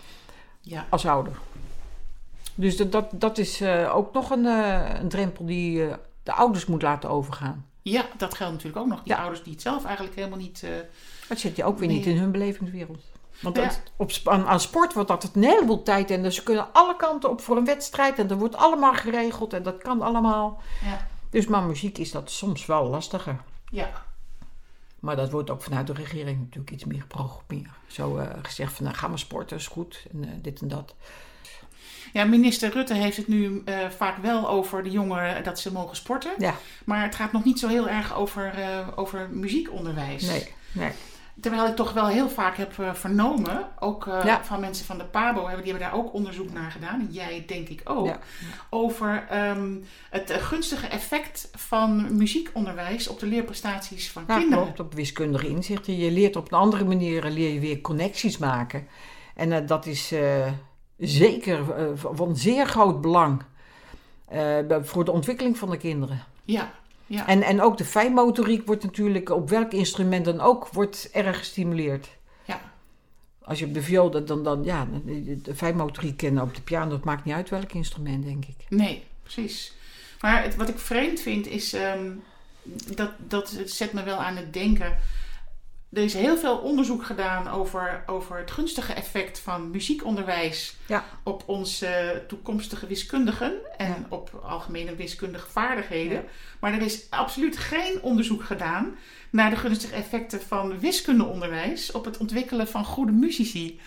ja. 0.61 0.85
als 0.89 1.05
ouder. 1.05 1.33
Dus 2.55 2.77
dat, 2.77 2.91
dat, 2.91 3.05
dat 3.11 3.37
is 3.37 3.61
eh, 3.61 3.95
ook 3.95 4.13
nog 4.13 4.29
een, 4.29 4.45
eh, 4.45 4.99
een 4.99 5.09
drempel 5.09 5.45
die 5.45 5.85
eh, 5.87 5.93
de 6.23 6.33
ouders 6.33 6.65
moet 6.65 6.81
laten 6.81 7.09
overgaan. 7.09 7.65
ja, 7.81 8.05
dat 8.17 8.33
geldt 8.35 8.53
natuurlijk 8.53 8.81
ook 8.83 8.89
nog. 8.89 9.03
Die 9.03 9.13
Ja. 9.13 9.19
ouders 9.19 9.43
die 9.43 9.53
het 9.53 9.61
zelf 9.61 9.85
eigenlijk 9.85 10.15
helemaal 10.15 10.37
niet... 10.37 10.63
eh, 10.63 10.69
Dat 11.29 11.39
zit 11.39 11.55
je 11.55 11.63
ook 11.63 11.77
weer 11.79 11.87
Nee. 11.87 11.97
niet 11.97 12.05
in 12.05 12.17
hun 12.17 12.31
belevingswereld. 12.31 12.99
Want 13.41 13.55
Ja. 13.55 13.63
dat- 13.63 13.81
op, 13.95 14.11
aan, 14.23 14.47
aan 14.47 14.59
sport 14.59 14.93
wordt 14.93 15.09
dat 15.09 15.29
een 15.33 15.43
heleboel 15.43 15.83
tijd 15.83 16.11
en 16.11 16.23
dus 16.23 16.35
ze 16.35 16.43
kunnen 16.43 16.67
alle 16.73 16.95
kanten 16.95 17.29
op 17.29 17.41
voor 17.41 17.57
een 17.57 17.65
wedstrijd 17.65 18.19
en 18.19 18.27
dat 18.27 18.37
wordt 18.39 18.55
allemaal 18.55 18.93
geregeld 18.93 19.53
en 19.53 19.63
dat 19.63 19.77
kan 19.77 20.01
allemaal. 20.01 20.61
ja. 20.83 21.07
Dus 21.29 21.47
maar 21.47 21.63
muziek 21.63 21.97
is 21.97 22.11
dat 22.11 22.31
soms 22.31 22.65
wel 22.65 22.87
lastiger. 22.89 23.37
ja, 23.69 23.89
Maar 25.01 25.15
dat 25.15 25.31
wordt 25.31 25.50
ook 25.50 25.62
vanuit 25.62 25.88
de 25.88 25.93
regering 25.93 26.39
natuurlijk 26.39 26.72
iets 26.72 26.86
meer 26.86 27.01
geprogrammeerd. 27.01 27.70
Zo 27.88 28.17
eh, 28.17 28.27
gezegd 28.41 28.74
van, 28.74 28.86
nou, 28.86 28.98
ga 28.98 29.08
maar 29.08 29.20
sporten, 29.20 29.58
is 29.58 29.67
goed. 29.67 30.05
En 30.12 30.24
eh, 30.24 30.29
dit 30.41 30.62
en 30.62 30.67
dat. 30.67 30.96
Ja, 32.13 32.24
minister 32.24 32.72
Rutte 32.72 32.93
heeft 32.93 33.17
het 33.17 33.27
nu 33.27 33.62
eh, 33.65 33.89
vaak 33.89 34.17
wel 34.17 34.50
over 34.50 34.84
de 34.84 34.89
jongeren 34.89 35.43
dat 35.43 35.60
ze 35.60 35.72
mogen 35.72 35.96
sporten. 35.96 36.31
Ja, 36.38 36.55
Maar 36.86 37.03
het 37.03 37.15
gaat 37.15 37.31
nog 37.31 37.43
niet 37.43 37.60
zo 37.60 37.67
heel 37.67 37.89
erg 37.89 38.15
over, 38.15 38.53
over 38.96 39.29
muziekonderwijs. 39.29 40.27
nee, 40.27 40.53
nee. 40.72 40.91
Terwijl 41.39 41.67
ik 41.67 41.75
toch 41.75 41.93
wel 41.93 42.07
heel 42.07 42.29
vaak 42.29 42.57
heb 42.57 42.79
eh, 42.79 42.93
vernomen, 42.93 43.67
ook 43.79 44.07
eh, 44.07 44.23
Ja. 44.25 44.43
van 44.43 44.59
mensen 44.59 44.85
van 44.85 44.97
de 44.97 45.03
PABO, 45.03 45.45
hebben, 45.45 45.63
die 45.63 45.71
hebben 45.71 45.91
daar 45.91 46.00
ook 46.00 46.13
onderzoek 46.13 46.53
naar 46.53 46.71
gedaan. 46.71 47.00
En 47.00 47.07
jij 47.11 47.43
denk 47.47 47.69
ik 47.69 47.81
ook. 47.83 48.05
Ja. 48.05 48.19
Over 48.69 49.25
ehm, 49.29 49.75
het 50.09 50.29
eh, 50.29 50.41
gunstige 50.43 50.88
effect 50.88 51.50
van 51.55 52.17
muziekonderwijs 52.17 53.07
op 53.07 53.19
de 53.19 53.25
leerprestaties 53.25 54.11
van 54.11 54.25
kinderen. 54.25 54.63
klopt, 54.63 54.79
op 54.79 54.93
wiskundige 54.93 55.47
inzichten. 55.47 55.97
Je 55.97 56.11
leert 56.11 56.35
op 56.35 56.51
een 56.51 56.57
andere 56.57 56.85
manier, 56.85 57.23
leer 57.23 57.53
je 57.53 57.59
weer 57.59 57.81
connecties 57.81 58.38
maken. 58.38 58.88
En 59.35 59.65
dat 59.65 59.85
is 59.85 60.13
zeker 60.97 61.65
van 61.95 62.35
zeer 62.35 62.65
groot 62.67 63.01
belang 63.01 63.43
voor 64.81 65.05
de 65.05 65.11
ontwikkeling 65.11 65.57
van 65.57 65.69
de 65.69 65.77
kinderen. 65.77 66.23
Ja, 66.43 66.71
ja. 67.11 67.27
En, 67.27 67.41
en 67.41 67.61
ook 67.61 67.77
de 67.77 67.85
fijnmotoriek 67.85 68.65
wordt 68.65 68.83
natuurlijk 68.83 69.29
op 69.29 69.49
welk 69.49 69.71
instrument 69.71 70.25
dan 70.25 70.39
ook 70.39 70.67
wordt 70.67 71.09
erg 71.11 71.37
gestimuleerd. 71.37 72.09
ja. 72.45 72.61
Als 73.43 73.59
je 73.59 73.65
op 73.65 73.73
de 73.73 73.81
viool, 73.81 74.11
dan, 74.11 74.25
dan, 74.25 74.43
dan 74.43 74.63
ja, 74.63 74.87
de, 75.03 75.55
fijnmotoriek 75.55 76.17
kennen 76.17 76.43
op 76.43 76.55
de 76.55 76.61
piano, 76.61 76.91
het 76.91 77.03
maakt 77.03 77.25
niet 77.25 77.33
uit 77.35 77.49
welk 77.49 77.71
instrument, 77.71 78.23
denk 78.23 78.45
ik. 78.45 78.55
Nee, 78.69 79.03
precies. 79.23 79.73
Maar 80.21 80.43
het, 80.43 80.55
wat 80.55 80.69
ik 80.69 80.79
vreemd 80.79 81.19
vind 81.19 81.47
is, 81.47 81.73
ehm, 81.73 82.11
dat, 82.95 83.11
dat 83.17 83.57
zet 83.65 83.93
me 83.93 84.03
wel 84.03 84.17
aan 84.17 84.35
het 84.35 84.53
denken. 84.53 84.97
Er 85.93 86.03
is 86.03 86.13
heel 86.13 86.38
veel 86.38 86.57
onderzoek 86.57 87.03
gedaan 87.05 87.48
over, 87.48 88.03
over 88.05 88.38
het 88.38 88.51
gunstige 88.51 88.93
effect 88.93 89.39
van 89.39 89.71
muziekonderwijs 89.71 90.75
Ja. 90.86 91.03
op 91.24 91.43
onze 91.45 92.24
toekomstige 92.27 92.88
wiskundigen 92.88 93.53
en 93.77 93.88
Ja. 93.88 94.05
op 94.10 94.41
algemene 94.45 94.95
wiskundige 94.95 95.50
vaardigheden. 95.50 96.17
Ja. 96.17 96.24
Maar 96.60 96.74
er 96.74 96.81
is 96.81 97.05
absoluut 97.10 97.57
geen 97.57 98.01
onderzoek 98.01 98.43
gedaan 98.43 98.98
naar 99.29 99.50
de 99.50 99.55
gunstige 99.55 99.93
effecten 99.95 100.41
van 100.41 100.79
wiskundeonderwijs 100.79 101.91
op 101.91 102.05
het 102.05 102.17
ontwikkelen 102.17 102.67
van 102.67 102.86
goede 102.86 103.12
muzici. 103.12 103.79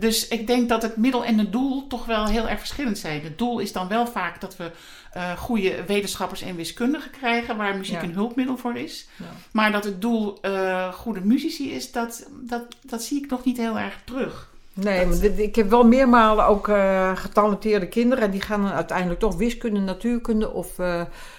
Dus 0.00 0.28
ik 0.28 0.46
denk 0.46 0.68
dat 0.68 0.82
het 0.82 0.96
middel 0.96 1.24
en 1.24 1.38
het 1.38 1.52
doel 1.52 1.86
toch 1.86 2.06
wel 2.06 2.26
heel 2.26 2.48
erg 2.48 2.58
verschillend 2.58 2.98
zijn. 2.98 3.22
Het 3.22 3.38
doel 3.38 3.58
is 3.58 3.72
dan 3.72 3.88
wel 3.88 4.06
vaak 4.06 4.40
dat 4.40 4.56
we 4.56 4.70
eh, 5.12 5.38
goede 5.38 5.84
wetenschappers 5.86 6.42
en 6.42 6.56
wiskundigen 6.56 7.10
krijgen, 7.10 7.56
waar 7.56 7.76
muziek 7.76 7.94
Ja. 8.00 8.02
een 8.02 8.14
hulpmiddel 8.14 8.56
voor 8.56 8.76
is. 8.76 9.08
Ja. 9.16 9.24
Maar 9.52 9.72
dat 9.72 9.84
het 9.84 10.00
doel 10.00 10.38
eh, 10.40 10.92
goede 10.92 11.20
muzici 11.20 11.70
is, 11.72 11.92
dat, 11.92 12.28
dat, 12.40 12.62
dat 12.82 13.02
zie 13.02 13.24
ik 13.24 13.30
nog 13.30 13.44
niet 13.44 13.56
heel 13.56 13.78
erg 13.78 13.98
terug. 14.04 14.48
Nee, 14.72 15.06
maar 15.06 15.24
ik 15.24 15.56
heb 15.56 15.70
wel 15.70 15.84
meermalen 15.84 16.46
ook 16.46 16.68
eh, 16.68 17.16
getalenteerde 17.16 17.88
kinderen. 17.88 18.24
En 18.24 18.30
die 18.30 18.40
gaan 18.40 18.62
dan 18.62 18.72
uiteindelijk 18.72 19.20
toch 19.20 19.36
wiskunde, 19.36 19.80
natuurkunde 19.80 20.50
of 20.50 20.74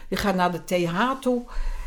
die 0.07 0.17
gaan 0.17 0.35
naar 0.35 0.51
de 0.51 0.63
TH 0.63 1.11
toe. 1.21 1.41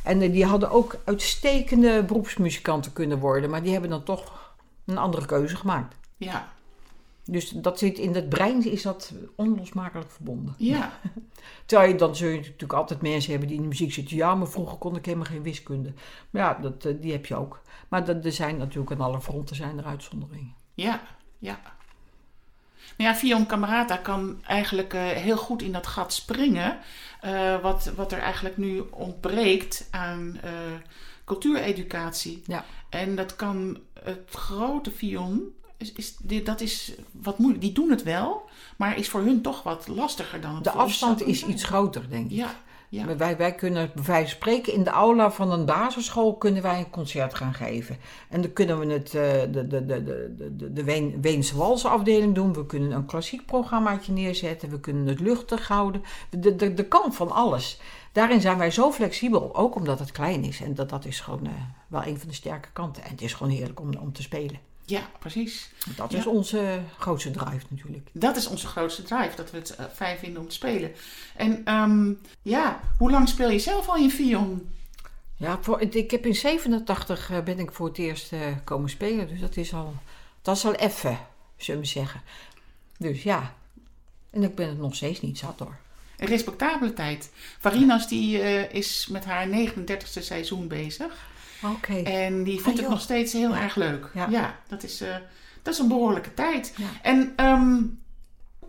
En 0.04 0.18
die 0.18 0.44
hadden 0.44 0.70
ook 0.70 0.96
uitstekende 1.04 2.02
beroepsmuzikanten 2.02 2.92
kunnen 2.92 3.18
worden. 3.18 3.50
Maar 3.50 3.62
die 3.62 3.72
hebben 3.72 3.90
dan 3.90 4.04
toch 4.04 4.52
een 4.86 4.98
andere 4.98 5.26
keuze 5.26 5.56
gemaakt. 5.56 5.94
Ja, 6.16 6.48
Dus 7.26 7.48
dat 7.50 7.78
zit 7.78 7.98
in 7.98 8.14
het 8.14 8.28
brein, 8.28 8.70
is 8.70 8.82
dat 8.82 9.12
onlosmakelijk 9.36 10.10
verbonden. 10.10 10.54
ja, 10.58 10.92
Terwijl 11.66 11.90
je 11.90 11.96
dan 11.96 12.16
zul 12.16 12.28
je 12.28 12.36
natuurlijk 12.36 12.72
altijd 12.72 13.02
mensen 13.02 13.30
hebben 13.30 13.48
die 13.48 13.56
in 13.56 13.62
de 13.62 13.68
muziek 13.68 13.92
zitten. 13.92 14.16
Ja, 14.16 14.34
maar 14.34 14.48
vroeger 14.48 14.78
kon 14.78 14.96
ik 14.96 15.04
helemaal 15.04 15.26
geen 15.26 15.42
wiskunde. 15.42 15.92
Maar 16.30 16.42
ja, 16.42 16.54
dat, 16.62 16.84
eh, 16.84 16.94
die 17.00 17.12
heb 17.12 17.26
je 17.26 17.36
ook. 17.36 17.62
Maar 17.88 18.04
dat, 18.04 18.24
er 18.24 18.32
zijn 18.32 18.56
natuurlijk 18.56 18.90
aan 18.92 19.00
alle 19.00 19.20
fronten 19.20 19.56
zijn 19.56 19.78
er 19.78 19.84
uitzonderingen. 19.84 20.54
ja, 20.74 21.00
ja. 21.38 21.58
Nou 22.96 23.10
ja, 23.10 23.16
Fion 23.16 23.46
Camerata 23.46 23.96
kan 23.96 24.42
eigenlijk 24.46 24.94
eh, 24.94 25.02
heel 25.02 25.36
goed 25.36 25.62
in 25.62 25.72
dat 25.72 25.86
gat 25.86 26.12
springen. 26.12 26.78
eh, 27.20 27.60
wat, 27.60 27.92
wat 27.96 28.12
er 28.12 28.18
eigenlijk 28.18 28.56
nu 28.56 28.78
ontbreekt 28.90 29.88
aan 29.90 30.40
cultuureducatie. 31.24 32.42
Ja. 32.46 32.64
En 32.88 33.16
dat 33.16 33.36
kan 33.36 33.78
het 34.02 34.30
grote 34.30 34.90
Fion, 34.90 35.42
is, 35.84 35.92
is, 35.92 36.16
dit- 36.22 36.46
dat 36.46 36.60
is 36.60 36.92
wat 37.10 37.38
moeilijk. 37.38 37.62
Die 37.62 37.72
doen 37.72 37.90
het 37.90 38.02
wel, 38.02 38.42
maar 38.76 38.98
is 38.98 39.08
voor 39.08 39.20
hun 39.20 39.42
toch 39.42 39.62
wat 39.62 39.88
lastiger 39.88 40.40
dan 40.40 40.54
het 40.54 40.64
De 40.64 40.70
afstand 40.70 41.22
is 41.26 41.44
iets 41.46 41.64
groter, 41.64 42.08
denk 42.08 42.30
ik. 42.30 42.36
Ja, 42.88 43.16
Wij, 43.16 43.36
wij 43.36 43.54
kunnen 43.54 43.90
van 43.94 44.26
spreken 44.26 44.72
in 44.72 44.84
de 44.84 44.90
aula 44.90 45.30
van 45.30 45.50
een 45.52 45.64
basisschool 45.64 46.34
kunnen 46.36 46.62
wij 46.62 46.78
een 46.78 46.90
concert 46.90 47.34
gaan 47.34 47.54
geven. 47.54 47.96
En 48.28 48.40
dan 48.42 48.52
kunnen 48.52 48.78
we 48.78 48.92
het, 48.92 49.06
eh, 49.14 49.22
de, 49.52 49.66
de, 49.66 49.86
de, 49.86 50.02
de, 50.04 50.52
de, 50.56 50.72
de 50.72 50.84
Ween, 50.84 51.18
Weense 51.20 51.56
walsafdeling 51.56 52.34
doen. 52.34 52.52
We 52.52 52.66
kunnen 52.66 52.90
een 52.90 53.06
klassiek 53.06 53.46
programmaatje 53.46 54.12
neerzetten. 54.12 54.70
We 54.70 54.80
kunnen 54.80 55.06
het 55.06 55.20
luchtig 55.20 55.68
houden. 55.68 56.02
De, 56.30 56.56
de, 56.56 56.74
de 56.74 56.84
kan 56.84 57.12
van 57.12 57.30
alles. 57.30 57.80
Daarin 58.12 58.40
zijn 58.40 58.58
wij 58.58 58.70
zo 58.70 58.92
flexibel, 58.92 59.54
ook 59.56 59.74
omdat 59.74 59.98
het 59.98 60.12
klein 60.12 60.44
is. 60.44 60.60
En 60.60 60.74
dat, 60.74 60.88
dat 60.88 61.04
is 61.04 61.20
gewoon 61.20 61.46
eh, 61.46 61.52
wel 61.88 62.06
een 62.06 62.18
van 62.18 62.28
de 62.28 62.34
sterke 62.34 62.68
kanten. 62.72 63.02
En 63.04 63.10
het 63.10 63.22
is 63.22 63.34
gewoon 63.34 63.52
heerlijk 63.52 63.80
om, 63.80 63.94
om 64.00 64.12
te 64.12 64.22
spelen. 64.22 64.58
Ja, 64.84 65.10
precies. 65.18 65.70
Dat 65.96 66.12
Ja. 66.12 66.18
is 66.18 66.26
onze 66.26 66.80
grootste 66.98 67.30
drive 67.30 67.66
natuurlijk. 67.68 68.08
Dat 68.12 68.36
is 68.36 68.46
onze 68.46 68.66
grootste 68.66 69.02
drive, 69.02 69.36
dat 69.36 69.50
we 69.50 69.56
het 69.58 69.74
eh, 69.76 69.84
fijn 69.94 70.18
vinden 70.18 70.42
om 70.42 70.48
te 70.48 70.54
spelen. 70.54 70.92
En 71.36 71.64
ehm, 71.64 72.12
ja, 72.42 72.80
hoe 72.98 73.10
lang 73.10 73.28
speel 73.28 73.50
je 73.50 73.58
zelf 73.58 73.88
al 73.88 73.96
in 73.96 74.10
Fion? 74.10 74.68
Ja, 75.36 75.58
voor, 75.60 75.80
ik 75.80 76.10
heb 76.10 76.26
in 76.26 76.34
87 76.34 77.30
eh, 77.30 77.40
ben 77.40 77.58
ik 77.58 77.72
voor 77.72 77.86
het 77.86 77.98
eerst 77.98 78.32
eh, 78.32 78.40
komen 78.64 78.90
spelen. 78.90 79.28
Dus 79.28 79.40
dat 79.40 79.56
is 79.56 79.74
al, 79.74 79.94
dat 80.42 80.56
is 80.56 80.64
al 80.64 80.74
even, 80.74 81.18
zullen 81.56 81.80
we 81.80 81.86
zeggen. 81.86 82.20
Dus 82.98 83.22
ja. 83.22 83.54
En 84.30 84.42
ik 84.42 84.54
ben 84.54 84.68
het 84.68 84.78
nog 84.78 84.94
steeds 84.94 85.20
niet 85.20 85.38
zat 85.38 85.58
hoor. 85.58 85.76
Een 86.18 86.26
respectabele 86.26 86.92
tijd. 86.92 87.30
Varinas 87.58 88.08
die 88.08 88.40
eh, 88.40 88.74
is 88.74 89.06
met 89.10 89.24
haar 89.24 89.46
39ste 89.48 90.22
seizoen 90.22 90.68
bezig. 90.68 91.26
Oké. 91.62 91.94
En 92.02 92.42
die 92.44 92.52
vindt 92.54 92.66
Ah, 92.66 92.72
het 92.72 92.80
joh. 92.80 92.90
nog 92.90 93.00
steeds 93.00 93.32
heel 93.32 93.50
Ja. 93.54 93.62
erg 93.62 93.74
leuk. 93.76 94.10
Ja, 94.14 94.26
Ja. 94.30 94.58
dat, 94.68 94.82
is, 94.82 95.00
eh, 95.00 95.16
dat 95.62 95.74
is 95.74 95.80
een 95.80 95.88
behoorlijke 95.88 96.34
tijd. 96.34 96.74
Ja. 96.76 96.86
En 97.02 97.32
ehm, 97.36 97.76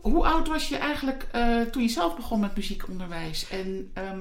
hoe 0.01 0.25
oud 0.25 0.47
was 0.47 0.69
je 0.69 0.77
eigenlijk 0.77 1.27
eh, 1.31 1.61
toen 1.61 1.81
je 1.81 1.89
zelf 1.89 2.15
begon 2.15 2.39
met 2.39 2.55
muziekonderwijs? 2.55 3.47
En 3.49 3.91
ehm, 3.93 4.19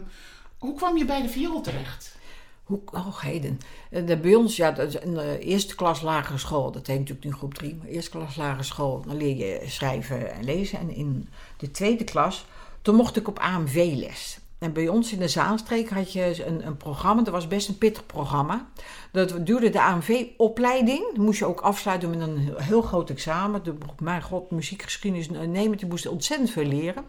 hoe 0.59 0.75
kwam 0.75 0.97
je 0.97 1.05
bij 1.05 1.23
de 1.23 1.29
viool 1.29 1.61
terecht? 1.61 2.17
Hoe, 2.65 2.81
oh, 2.93 3.21
heden. 3.21 3.61
De, 3.91 4.17
bij 4.17 4.35
ons, 4.35 4.57
ja, 4.57 4.71
dat 4.71 4.89
is 4.89 5.03
een 5.03 5.19
eerste 5.39 5.75
klas 5.75 6.01
lagere 6.03 6.39
school. 6.39 6.73
Dat 6.73 6.87
heet 6.87 6.99
natuurlijk 6.99 7.25
nu 7.27 7.33
groep 7.33 7.55
3. 7.55 7.75
Maar 7.75 7.87
eerste 7.87 8.11
klas 8.11 8.37
lagere 8.37 8.63
school, 8.63 9.03
dan 9.07 9.17
leer 9.17 9.37
je 9.37 9.63
schrijven 9.69 10.33
en 10.35 10.45
lezen. 10.45 10.79
En 10.79 10.91
in 10.95 11.29
de 11.57 11.71
tweede 11.71 12.05
klas, 12.05 12.45
toen 12.85 12.95
mocht 12.95 13.17
ik 13.17 13.29
op 13.29 13.39
AMV-les. 13.39 14.39
En 14.59 14.73
bij 14.73 14.89
ons 14.89 15.13
in 15.13 15.19
de 15.19 15.29
Zaanstreek 15.29 15.91
had 15.91 16.13
je 16.13 16.47
een, 16.47 16.67
een 16.67 16.77
programma, 16.77 17.23
dat 17.23 17.33
was 17.33 17.49
best 17.49 17.69
een 17.69 17.79
pittig 17.79 18.07
programma. 18.07 18.67
Dat 19.13 19.47
duurde 19.47 19.71
de 19.71 19.81
AMV-opleiding. 19.81 21.17
Moest 21.17 21.39
je 21.39 21.45
ook 21.45 21.61
afsluiten 21.61 22.11
met 22.11 22.21
een 22.21 22.55
heel, 22.57 22.83
groot 22.83 23.11
examen. 23.11 23.63
Mijn 23.99 24.23
god, 24.23 24.51
muziekgeschiedenis 24.51 25.29
nemen, 25.29 25.77
die 25.77 25.87
moesten 25.87 26.11
ontzettend 26.11 26.51
veel 26.51 26.65
leren. 26.65 27.05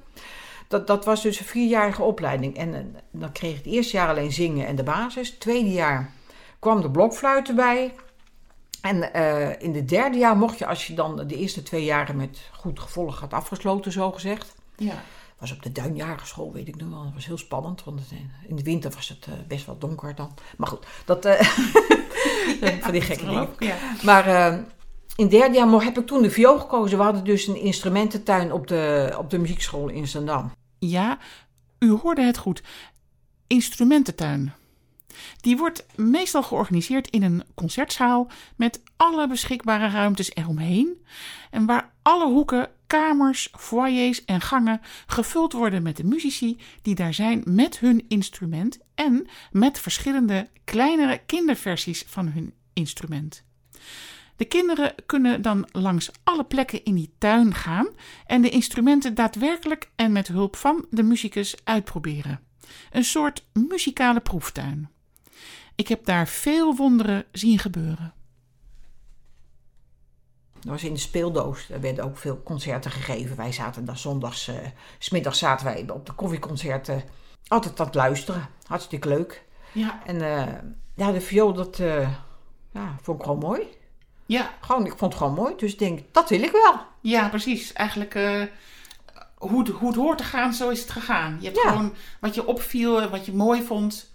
Dat, 0.67 0.87
dat 0.87 1.05
was 1.05 1.21
dus 1.21 1.39
een 1.39 1.45
vierjarige 1.45 2.03
opleiding. 2.03 2.57
En 2.57 2.73
eh, 2.73 2.81
dan 3.11 3.31
kreeg 3.31 3.51
je 3.51 3.57
het 3.57 3.65
eerste 3.65 3.97
jaar 3.97 4.09
alleen 4.09 4.31
zingen 4.31 4.67
en 4.67 4.75
de 4.75 4.83
basis. 4.83 5.29
Het 5.29 5.39
tweede 5.39 5.71
jaar 5.71 6.11
kwam 6.59 6.81
de 6.81 6.91
blokfluit 6.91 7.47
erbij. 7.47 7.93
En 8.81 9.13
eh, 9.13 9.61
in 9.61 9.75
het 9.75 9.89
derde 9.89 10.17
jaar 10.17 10.37
mocht 10.37 10.57
je, 10.57 10.65
als 10.65 10.87
je 10.87 10.93
dan 10.93 11.27
de 11.27 11.35
eerste 11.35 11.63
twee 11.63 11.83
jaren 11.83 12.15
met 12.15 12.49
goed 12.53 12.79
gevolg 12.79 13.19
had 13.19 13.33
afgesloten, 13.33 13.91
zo 13.91 14.11
gezegd. 14.11 14.55
Ja, 14.75 15.03
was 15.39 15.51
op 15.51 15.63
de 15.63 15.71
Duinjarige 15.71 16.27
school, 16.27 16.53
weet 16.53 16.67
ik 16.67 16.75
nu 16.75 16.85
wel. 16.85 17.03
Dat 17.03 17.13
was 17.13 17.25
heel 17.25 17.37
spannend, 17.37 17.83
want 17.83 18.01
eh, 18.11 18.49
in 18.49 18.55
de 18.55 18.63
winter 18.63 18.91
was 18.91 19.09
het 19.09 19.25
eh, 19.25 19.33
best 19.47 19.65
wel 19.65 19.77
donker 19.77 20.15
dan. 20.15 20.33
Maar 20.57 20.67
goed, 20.67 20.85
dat, 21.05 21.25
eh, 21.25 21.41
van 22.83 22.91
die 22.91 23.01
gekke 23.01 23.25
dingen. 23.25 23.49
Ja. 23.59 23.75
Maar 24.03 24.27
eh, 24.27 24.57
in 25.15 25.27
derde 25.27 25.55
jaar 25.55 25.83
heb 25.83 25.97
ik 25.97 26.07
toen 26.07 26.21
de 26.21 26.31
viool 26.31 26.59
gekozen. 26.59 26.97
We 26.97 27.03
hadden 27.03 27.23
dus 27.23 27.47
een 27.47 27.61
instrumententuin 27.61 28.51
op 28.51 28.67
de, 28.67 29.15
op 29.17 29.29
de 29.29 29.37
muziekschool 29.37 29.89
in 29.89 30.07
Zandam. 30.07 30.51
Ja, 30.79 31.17
u 31.79 31.91
hoorde 31.91 32.21
het 32.21 32.37
goed. 32.37 32.63
Instrumententuin. 33.47 34.53
Die 35.41 35.57
wordt 35.57 35.85
meestal 35.95 36.43
georganiseerd 36.43 37.09
in 37.09 37.23
een 37.23 37.43
concertzaal 37.53 38.27
met 38.55 38.81
alle 38.97 39.27
beschikbare 39.27 39.89
ruimtes 39.89 40.35
eromheen. 40.35 41.05
En 41.51 41.65
waar 41.65 41.93
alle 42.01 42.25
hoeken, 42.25 42.69
kamers, 42.87 43.49
foyers 43.57 44.25
en 44.25 44.41
gangen 44.41 44.81
gevuld 45.07 45.53
worden 45.53 45.83
met 45.83 45.97
de 45.97 46.03
muzici 46.03 46.57
die 46.81 46.95
daar 46.95 47.13
zijn 47.13 47.43
met 47.45 47.79
hun 47.79 48.05
instrument 48.07 48.79
en 48.95 49.27
met 49.51 49.79
verschillende 49.79 50.49
kleinere 50.63 51.21
kinderversies 51.25 52.03
van 52.07 52.27
hun 52.27 52.53
instrument. 52.73 53.43
De 54.35 54.45
kinderen 54.45 54.95
kunnen 55.05 55.41
dan 55.41 55.67
langs 55.71 56.11
alle 56.23 56.43
plekken 56.43 56.83
in 56.83 56.95
die 56.95 57.13
tuin 57.17 57.53
gaan 57.53 57.87
en 58.25 58.41
de 58.41 58.49
instrumenten 58.49 59.13
daadwerkelijk 59.13 59.89
en 59.95 60.11
met 60.11 60.27
hulp 60.27 60.55
van 60.55 60.85
de 60.89 61.03
muzikus 61.03 61.55
uitproberen. 61.63 62.39
Een 62.91 63.03
soort 63.03 63.45
muzikale 63.53 64.19
proeftuin. 64.19 64.89
Ik 65.75 65.87
heb 65.87 66.05
daar 66.05 66.27
veel 66.27 66.75
wonderen 66.75 67.25
zien 67.31 67.59
gebeuren. 67.59 68.13
Dat 70.65 70.73
was 70.73 70.83
in 70.83 70.93
de 70.93 70.99
speeldoos. 70.99 71.67
Daar 71.67 71.81
werden 71.81 72.03
ook 72.03 72.17
veel 72.17 72.41
concerten 72.43 72.91
gegeven. 72.91 73.35
Wij 73.35 73.51
zaten 73.51 73.85
daar 73.85 73.97
zondags, 73.97 74.47
eh, 74.47 74.55
smiddags 74.99 75.39
zaten 75.39 75.65
wij 75.65 75.85
op 75.89 76.05
de 76.05 76.11
koffieconcerten 76.13 77.03
altijd 77.47 77.79
aan 77.79 77.85
het 77.85 77.95
luisteren. 77.95 78.47
Hartstikke 78.67 79.07
leuk. 79.07 79.43
Ja, 79.71 79.99
En 80.05 80.21
eh, 80.21 80.53
ja, 80.95 81.11
de 81.11 81.21
viool, 81.21 81.53
dat 81.53 81.79
eh, 81.79 82.09
ja, 82.71 82.95
vond 83.01 83.19
ik 83.19 83.25
gewoon 83.25 83.39
mooi. 83.39 83.61
ja, 84.25 84.53
Gewoon, 84.61 84.85
ik 84.85 84.97
vond 84.97 85.13
het 85.13 85.21
gewoon 85.21 85.33
mooi. 85.37 85.53
Dus 85.57 85.71
ik 85.73 85.79
denk, 85.79 85.99
dat 86.11 86.29
wil 86.29 86.41
ik 86.43 86.51
wel. 86.51 86.75
ja 87.01 87.29
precies. 87.29 87.73
Eigenlijk 87.73 88.13
hoe, 89.37 89.59
het, 89.59 89.67
hoe 89.69 89.87
het 89.87 89.97
hoort 89.97 90.17
te 90.17 90.23
gaan, 90.23 90.53
zo 90.53 90.69
is 90.69 90.79
het 90.81 90.89
gegaan. 90.91 91.37
Je 91.39 91.45
hebt 91.45 91.61
Ja. 91.63 91.69
gewoon 91.69 91.93
wat 92.19 92.35
je 92.35 92.47
opviel 92.47 93.01
en 93.01 93.09
wat 93.09 93.25
je 93.25 93.33
mooi 93.33 93.63
vond. 93.63 94.13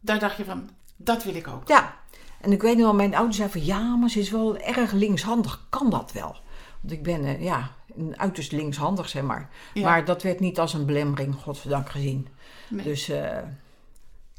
Daar 0.00 0.18
dacht 0.18 0.36
je 0.36 0.44
van, 0.44 0.70
dat 0.96 1.24
wil 1.24 1.34
ik 1.34 1.48
ook. 1.48 1.68
Ja. 1.68 2.00
En 2.42 2.52
ik 2.52 2.62
weet 2.62 2.76
nog 2.76 2.84
wel, 2.84 2.94
mijn 2.94 3.14
ouders 3.14 3.36
zeiden 3.36 3.58
van... 3.60 3.66
Ja, 3.66 3.96
maar 3.96 4.10
ze 4.10 4.18
is 4.18 4.30
wel 4.30 4.58
erg 4.58 4.92
linkshandig. 4.92 5.66
Kan 5.68 5.90
dat 5.90 6.12
wel? 6.12 6.36
Want 6.80 6.92
ik 6.92 7.02
ben, 7.02 7.24
eh, 7.24 7.42
ja, 7.42 7.70
een 7.96 8.14
uiterst 8.16 8.52
linkshandig, 8.52 9.08
zeg 9.08 9.22
maar. 9.22 9.48
Ja. 9.74 9.82
Maar 9.82 10.04
dat 10.04 10.22
werd 10.22 10.40
niet 10.40 10.58
als 10.58 10.74
een 10.74 10.86
belemmering, 10.86 11.34
godzijdank, 11.34 11.90
gezien. 11.90 12.28
Nee. 12.68 12.84
Dus 12.84 13.08
eh, 13.08 13.38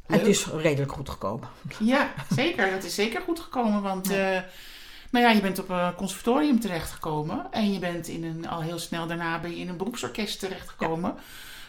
het 0.05 0.27
is 0.27 0.48
redelijk 0.48 0.91
goed 0.91 1.10
gekomen. 1.10 1.48
Ja, 1.79 2.13
zeker. 2.29 2.72
Dat 2.72 2.83
is 2.83 2.95
zeker 2.95 3.22
goed 3.22 3.39
gekomen. 3.39 3.81
Want 3.81 4.10
eh, 4.10 4.39
nou 5.12 5.25
ja, 5.25 5.29
je 5.29 5.41
bent 5.41 5.60
op 5.60 5.69
een 5.69 5.95
conservatorium 5.95 6.60
terechtgekomen. 6.60 7.48
En 7.51 7.74
je 7.74 7.79
bent 7.79 8.07
in 8.07 8.24
een, 8.24 8.48
al 8.48 8.62
heel 8.62 8.79
snel 8.79 9.07
daarna 9.07 9.39
ben 9.39 9.51
je 9.51 9.57
in 9.57 9.69
een 9.69 9.77
beroepsorkest 9.77 10.39
terechtgekomen. 10.39 11.15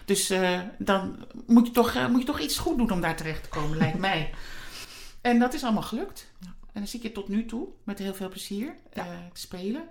Dus 0.04 0.30
eh, 0.30 0.60
dan 0.78 1.16
moet 1.46 1.66
je, 1.66 1.72
toch, 1.72 2.08
moet 2.08 2.20
je 2.20 2.26
toch 2.26 2.40
iets 2.40 2.58
goed 2.58 2.78
doen 2.78 2.90
om 2.90 3.00
daar 3.00 3.16
terecht 3.16 3.42
te 3.42 3.48
komen, 3.48 3.78
lijkt 3.78 3.98
mij. 3.98 4.30
En 5.24 5.38
dat 5.38 5.54
is 5.54 5.62
allemaal 5.62 5.82
gelukt. 5.82 6.32
en 6.40 6.50
dan 6.72 6.86
zie 6.86 6.98
ik 6.98 7.06
je 7.06 7.12
tot 7.12 7.28
nu 7.28 7.44
toe 7.44 7.68
met 7.84 7.98
heel 7.98 8.14
veel 8.14 8.28
plezier 8.28 8.76
eh, 8.92 9.04
spelen, 9.32 9.88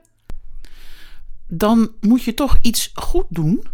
dan 1.48 1.92
moet 2.00 2.24
je 2.24 2.34
toch 2.34 2.58
iets 2.62 2.92
goed 2.94 3.26
doen. 3.30 3.68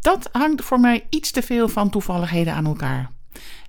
Dat 0.00 0.28
hangt 0.32 0.62
voor 0.62 0.80
mij 0.80 1.06
iets 1.08 1.30
te 1.30 1.42
veel 1.42 1.68
van 1.68 1.90
toevalligheden 1.90 2.54
aan 2.54 2.66
elkaar. 2.66 3.10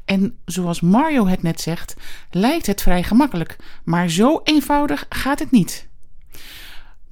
En 0.05 0.37
zoals 0.45 0.81
Mario 0.81 1.27
het 1.27 1.41
net 1.41 1.61
zegt, 1.61 1.95
lijkt 2.31 2.65
het 2.65 2.81
vrij 2.81 3.03
gemakkelijk, 3.03 3.55
maar 3.83 4.09
zo 4.09 4.41
eenvoudig 4.43 5.05
gaat 5.09 5.39
het 5.39 5.51
niet. 5.51 5.87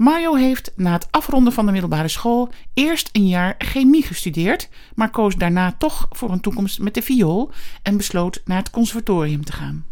Mario 0.01 0.36
heeft 0.36 0.72
na 0.75 0.91
het 0.91 1.08
afronden 1.12 1.53
van 1.53 1.65
de 1.65 1.72
middelbare 1.72 2.08
school 2.08 2.50
eerst 2.74 3.10
een 3.12 3.27
jaar 3.27 3.55
chemie 3.58 4.03
gestudeerd, 4.03 4.70
maar 4.96 5.10
koos 5.10 5.36
daarna 5.36 5.72
toch 5.72 6.08
voor 6.10 6.31
een 6.31 6.41
toekomst 6.41 6.79
met 6.79 6.93
de 6.93 7.01
viool 7.01 7.51
en 7.81 7.98
besloot 7.98 8.41
naar 8.46 8.58
het 8.58 8.70
conservatorium 8.70 9.46
te 9.46 9.51
gaan. 9.51 9.86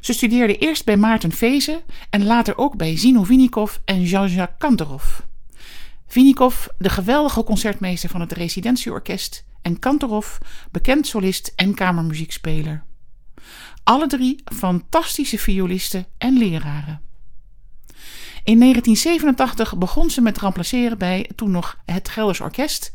Ze 0.00 0.12
studeerde 0.12 0.58
eerst 0.58 0.84
bij 0.84 0.96
Maarten 0.96 1.32
Vezen 1.32 1.80
en 2.10 2.24
later 2.24 2.56
ook 2.56 2.76
bij 2.76 2.96
Zino 2.96 3.22
Vinikov 3.22 3.76
en 3.84 4.02
Jean-Jacques 4.02 4.58
Kantorov. 4.58 5.18
Vinikov, 6.06 6.66
de 6.78 6.90
geweldige 6.90 7.44
concertmeester 7.44 8.08
van 8.08 8.20
het 8.20 8.32
residentieorkest, 8.32 9.44
en 9.62 9.78
Kantorov, 9.78 10.36
bekend 10.70 11.06
solist 11.06 11.52
en 11.56 11.74
kamermuziekspeler. 11.74 12.84
Alle 13.84 14.06
drie 14.06 14.42
fantastische 14.44 15.38
violisten 15.38 16.06
en 16.18 16.38
leraren. 16.38 17.07
In 18.48 18.58
1987 18.58 19.78
begon 19.78 20.10
ze 20.10 20.20
met 20.20 20.38
remplaceren 20.38 20.98
bij 20.98 21.30
toen 21.36 21.50
nog 21.50 21.78
het 21.84 22.08
Gelders 22.08 22.40
Orkest. 22.40 22.92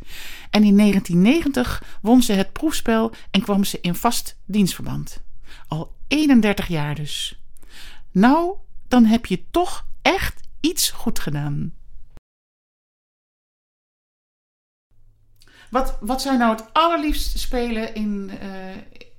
En 0.50 0.64
in 0.64 0.78
1990 0.78 1.98
won 2.02 2.22
ze 2.22 2.34
het 2.34 2.54
proefspel 2.54 3.12
en 3.32 3.42
kwam 3.42 3.64
ze 3.64 3.80
in 3.82 3.96
vast 3.96 4.38
dienstverband. 4.46 5.22
Al 5.68 5.96
31 6.08 6.68
jaar 6.68 6.96
dus. 6.96 7.40
Nou, 8.12 8.56
dan 8.88 9.06
heb 9.06 9.26
je 9.26 9.44
toch 9.52 9.88
echt 10.02 10.48
iets 10.60 10.90
goed 10.90 11.20
gedaan. 11.20 11.74
Wat, 15.70 15.98
wat 16.02 16.22
zou 16.22 16.38
nou 16.38 16.56
het 16.56 16.74
allerliefst 16.74 17.40
spelen 17.40 17.96
in, 17.96 18.32
uh, 18.44 18.76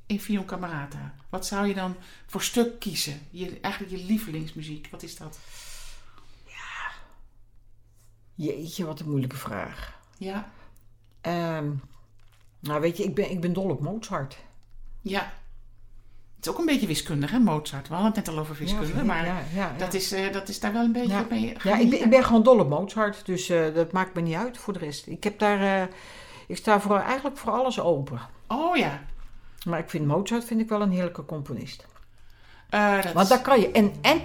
in? 0.06 0.20
Wat 1.28 1.46
zou 1.46 1.66
je 1.66 1.74
dan 1.74 1.96
voor 2.26 2.42
stuk 2.42 2.80
kiezen? 2.80 3.20
Je, 3.30 3.60
eigenlijk 3.60 3.96
je 3.96 4.04
lievelingsmuziek, 4.04 4.88
wat 4.90 5.02
is 5.02 5.16
dat? 5.16 5.38
Jeetje, 8.34 8.84
wat 8.84 9.00
een 9.00 9.08
moeilijke 9.08 9.36
vraag. 9.36 9.98
Ja. 10.18 10.50
Um, 11.22 11.80
nou, 12.60 12.80
weet 12.80 12.96
je, 12.96 13.04
ik 13.04 13.14
ben, 13.14 13.30
ik 13.30 13.40
ben 13.40 13.52
dol 13.52 13.70
op 13.70 13.80
Mozart. 13.80 14.36
Ja. 15.00 15.32
Het 16.36 16.46
is 16.46 16.50
ook 16.50 16.58
een 16.58 16.66
beetje 16.66 16.86
wiskundig, 16.86 17.30
hè, 17.30 17.38
Mozart. 17.38 17.88
We 17.88 17.94
hadden 17.94 18.12
het 18.12 18.26
net 18.26 18.34
al 18.34 18.40
over 18.40 18.56
wiskunde, 18.56 18.96
ja, 18.96 19.02
maar 19.02 19.24
ja, 19.24 19.42
ja, 19.54 19.74
Dat, 19.78 19.94
is, 19.94 20.12
uh, 20.12 20.32
dat 20.32 20.48
is 20.48 20.60
daar 20.60 20.72
wel 20.72 20.84
een 20.84 20.92
beetje 20.92 21.08
ja. 21.10 21.26
mee 21.30 21.56
Ja, 21.62 21.78
ik 21.78 21.90
ben, 21.90 22.02
ik 22.02 22.10
ben 22.10 22.24
gewoon 22.24 22.42
dol 22.42 22.58
op 22.58 22.68
Mozart, 22.68 23.26
dus 23.26 23.50
uh, 23.50 23.74
dat 23.74 23.92
maakt 23.92 24.14
me 24.14 24.20
niet 24.20 24.34
uit 24.34 24.58
voor 24.58 24.72
de 24.72 24.78
rest. 24.78 25.06
Ik 25.06 25.24
heb 25.24 25.38
daar... 25.38 25.60
Uh, 25.60 25.94
ik 26.46 26.56
sta 26.56 26.80
voor, 26.80 26.98
eigenlijk 26.98 27.36
voor 27.36 27.52
alles 27.52 27.80
open. 27.80 28.20
Oh 28.46 28.76
ja. 28.76 29.04
Maar 29.66 29.78
ik 29.78 29.90
vind 29.90 30.06
Mozart 30.06 30.44
vind 30.44 30.60
ik 30.60 30.68
wel 30.68 30.82
een 30.82 30.90
heerlijke 30.90 31.24
componist. 31.24 31.86
Uh, 32.74 33.02
dat 33.02 33.12
Want 33.12 33.28
daar 33.28 33.40
kan 33.40 33.60
je 33.60 33.70
en, 33.70 33.92
en 34.00 34.20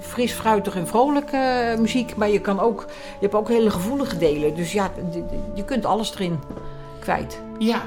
fris, 0.00 0.32
fruitig 0.32 0.76
en 0.76 0.86
vrolijke 0.86 1.74
muziek, 1.78 2.16
maar 2.16 2.28
je 2.28 2.40
kan 2.40 2.60
ook, 2.60 2.84
je 2.88 3.18
hebt 3.20 3.34
ook 3.34 3.48
hele 3.48 3.70
gevoelige 3.70 4.18
delen. 4.18 4.54
Dus 4.54 4.72
ja, 4.72 4.90
je 5.54 5.64
kunt 5.64 5.84
alles 5.86 6.14
erin 6.14 6.38
kwijt. 7.00 7.40
Ja, 7.58 7.80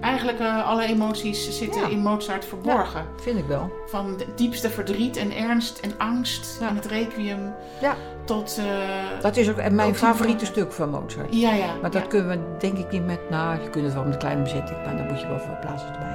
eigenlijk 0.00 0.40
uh, 0.40 0.68
alle 0.68 0.84
emoties 0.86 1.58
zitten 1.58 1.80
Ja. 1.80 1.88
in 1.88 1.98
Mozart 1.98 2.44
verborgen. 2.44 3.00
Ja, 3.00 3.22
vind 3.22 3.38
ik 3.38 3.44
wel. 3.46 3.70
Van 3.86 4.06
het 4.18 4.26
diepste 4.38 4.70
verdriet 4.70 5.16
en 5.16 5.32
ernst 5.36 5.78
en 5.78 5.92
angst 5.98 6.56
Ja. 6.60 6.68
en 6.68 6.76
het 6.76 6.86
requiem 6.86 7.38
Ja. 7.80 7.94
tot... 8.24 8.58
eh, 8.58 9.20
Dat 9.22 9.36
is 9.36 9.50
ook 9.50 9.56
en 9.56 9.74
mijn 9.74 9.94
favoriete 9.94 10.44
stuk 10.46 10.72
van 10.72 10.90
Mozart. 10.90 11.34
ja, 11.34 11.52
ja. 11.52 11.66
Maar 11.80 11.90
dat 11.90 12.06
kunnen 12.06 12.28
we 12.28 12.38
denk 12.58 12.78
ik 12.78 12.90
niet 12.90 13.06
met, 13.06 13.20
nou, 13.30 13.62
je 13.62 13.70
kunt 13.70 13.84
het 13.84 13.94
wel 13.94 14.02
met 14.04 14.12
een 14.12 14.18
kleine 14.18 14.42
bezetting, 14.42 14.78
maar 14.84 14.96
dan 14.96 15.06
moet 15.06 15.20
je 15.20 15.26
wel 15.26 15.38
veel 15.38 15.56
plaatsen 15.60 15.88
erbij. 15.92 16.13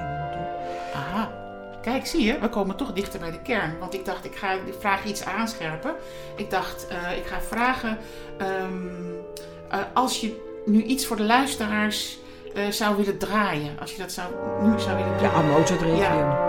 Kijk, 1.82 2.06
zie 2.06 2.24
je, 2.24 2.40
we 2.40 2.50
komen 2.50 2.76
toch 2.76 2.94
dichter 2.94 3.20
bij 3.20 3.32
de 3.32 3.42
kern. 3.42 3.80
Want 3.80 3.94
ik 3.94 4.06
dacht, 4.06 4.26
ik 4.26 4.36
ga 4.36 4.54
de 4.66 4.74
vraag 4.80 5.06
iets 5.06 5.24
aanscherpen. 5.26 5.96
Ik 6.36 6.50
dacht, 6.50 6.88
eh, 6.88 7.18
ik 7.18 7.26
ga 7.26 7.42
vragen... 7.42 7.98
ehm, 8.38 8.88
eh, 9.70 9.80
als 9.94 10.22
je 10.22 10.62
nu 10.66 10.84
iets 10.84 11.06
voor 11.06 11.16
de 11.16 11.24
luisteraars 11.24 12.18
eh, 12.54 12.68
zou 12.70 12.96
willen 12.96 13.18
draaien. 13.18 13.80
Als 13.80 13.92
je 13.92 13.98
dat 13.98 14.12
zou, 14.12 14.28
nu 14.62 14.80
zou 14.80 14.98
willen 14.98 15.12
doen. 15.12 15.22
Ja, 15.22 15.30
Requiem. 15.80 15.98
Ja. 15.98 16.49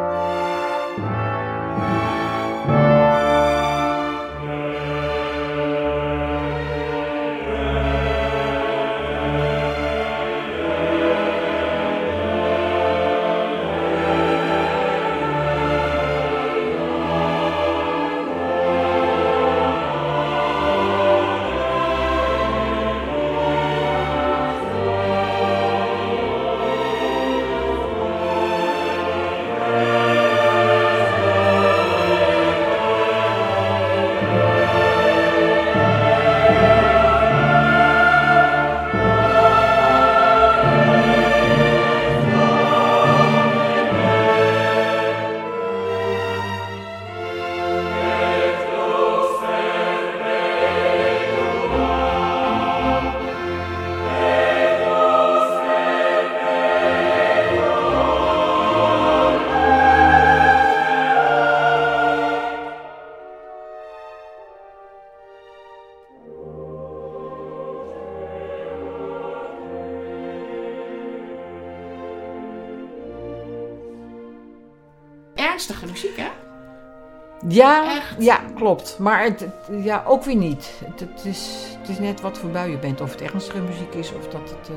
Ja, 77.52 77.84
Echt? 77.96 78.14
ja, 78.18 78.40
klopt. 78.54 78.96
Maar 78.98 79.22
het, 79.24 79.40
het- 79.40 79.84
ja, 79.84 80.04
ook 80.06 80.24
weer 80.24 80.36
niet. 80.36 80.72
Het, 80.84 81.00
het 81.00 81.24
is, 81.24 81.66
het 81.80 81.88
is 81.88 81.98
net 81.98 82.20
wat 82.20 82.38
voor 82.38 82.50
bui 82.50 82.70
je 82.70 82.78
bent. 82.78 83.00
Of 83.00 83.10
het 83.10 83.20
ernstige 83.20 83.60
muziek 83.62 83.94
is 83.94 84.12
of 84.12 84.28
dat 84.28 84.40
het... 84.50 84.68
eh, 84.68 84.74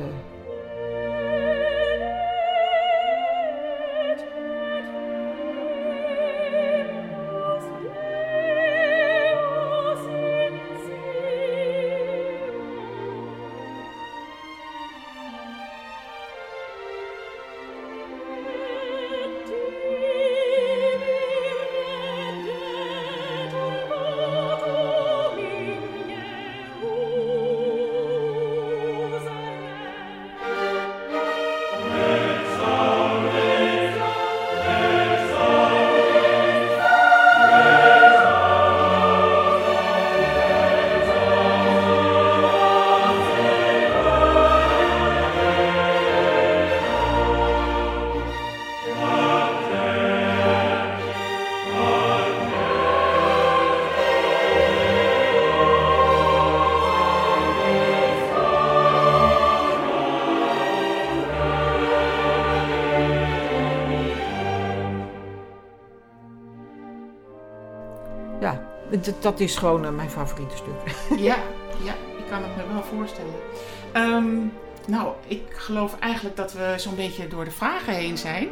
Dat, 69.02 69.22
dat 69.22 69.40
is 69.40 69.56
gewoon 69.56 69.86
eh, 69.86 69.92
mijn 69.92 70.10
favoriete 70.10 70.56
stuk. 70.56 70.96
Ja, 71.30 71.38
ja, 71.84 71.94
ik 72.18 72.26
kan 72.30 72.44
het 72.44 72.56
me 72.56 72.74
wel 72.74 72.84
voorstellen. 72.84 73.34
Ehm, 73.94 74.36
nou, 74.88 75.14
ik 75.28 75.44
geloof 75.50 76.00
eigenlijk 76.00 76.36
dat 76.36 76.54
we 76.54 76.74
zo'n 76.78 76.96
beetje 76.96 77.28
door 77.28 77.46
de 77.46 77.52
vragen 77.52 77.94
heen 77.94 78.18
zijn. 78.18 78.50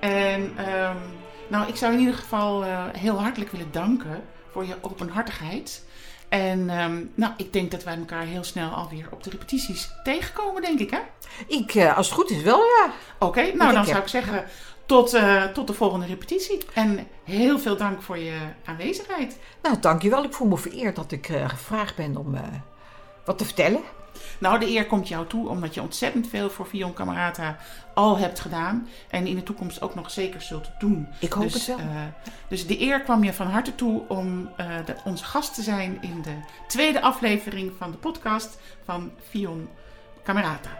En 0.00 0.52
ehm, 0.56 0.96
nou, 1.48 1.68
ik 1.68 1.76
zou 1.76 1.92
in 1.92 1.98
ieder 1.98 2.14
geval 2.14 2.64
eh, 2.64 2.84
heel 2.92 3.20
hartelijk 3.22 3.50
willen 3.50 3.70
danken 3.72 4.22
voor 4.52 4.66
je 4.66 4.76
openhartigheid. 4.80 5.84
En 6.28 6.70
ehm, 6.70 7.04
nou, 7.14 7.32
ik 7.36 7.52
denk 7.52 7.70
dat 7.70 7.84
wij 7.84 7.96
elkaar 7.96 8.22
heel 8.24 8.44
snel 8.44 8.70
alweer 8.70 9.08
op 9.10 9.22
de 9.22 9.30
repetities 9.30 9.90
tegenkomen, 10.04 10.62
denk 10.62 10.78
ik, 10.78 10.90
hè? 10.90 10.98
Ik, 11.46 11.74
eh, 11.74 11.96
als 11.96 12.06
het 12.06 12.14
goed 12.14 12.30
is 12.30 12.42
wel, 12.42 12.58
ja. 12.58 12.90
Oké, 13.18 13.40
nou 13.42 13.56
dan 13.58 13.74
heb- 13.76 13.84
zou 13.86 13.98
ik 13.98 14.08
zeggen 14.08 14.44
tot, 14.86 15.14
eh, 15.14 15.44
tot 15.44 15.66
de 15.66 15.72
volgende 15.72 16.06
repetitie. 16.06 16.58
En 16.74 17.06
heel 17.24 17.58
veel 17.58 17.76
dank 17.76 18.02
voor 18.02 18.18
je 18.18 18.38
aanwezigheid. 18.64 19.38
Nou, 19.62 19.80
dankjewel. 19.80 20.24
Ik 20.24 20.32
voel 20.32 20.48
me 20.48 20.56
vereerd 20.56 20.96
dat 20.96 21.12
ik 21.12 21.28
eh, 21.28 21.48
gevraagd 21.48 21.96
ben 21.96 22.16
om 22.16 22.34
eh, 22.34 22.40
wat 23.24 23.38
te 23.38 23.44
vertellen. 23.44 23.80
Nou, 24.38 24.58
de 24.58 24.68
eer 24.70 24.86
komt 24.86 25.08
jou 25.08 25.26
toe 25.26 25.48
omdat 25.48 25.74
je 25.74 25.80
ontzettend 25.82 26.28
veel 26.28 26.50
voor 26.50 26.66
Vion 26.66 26.92
Camerata 26.92 27.56
al 27.94 28.18
hebt 28.18 28.40
gedaan. 28.40 28.88
En 29.08 29.26
in 29.26 29.34
de 29.34 29.42
toekomst 29.42 29.82
ook 29.82 29.94
nog 29.94 30.10
zeker 30.10 30.40
zult 30.40 30.70
doen. 30.78 31.08
Ik 31.20 31.32
hoop 31.32 31.42
dus, 31.52 31.66
het 31.66 31.76
wel. 31.76 31.86
dus 32.48 32.66
de 32.66 32.80
eer 32.80 33.00
kwam 33.00 33.24
je 33.24 33.32
van 33.32 33.46
harte 33.46 33.74
toe 33.74 34.02
om 34.08 34.48
de- 34.56 34.96
onze 35.04 35.24
gast 35.24 35.54
te 35.54 35.62
zijn 35.62 35.98
in 36.00 36.22
de 36.22 36.34
tweede 36.68 37.00
aflevering 37.00 37.72
van 37.78 37.90
de 37.90 37.96
podcast 37.96 38.58
van 38.84 39.10
Vion 39.30 39.68
Camerata. 40.24 40.70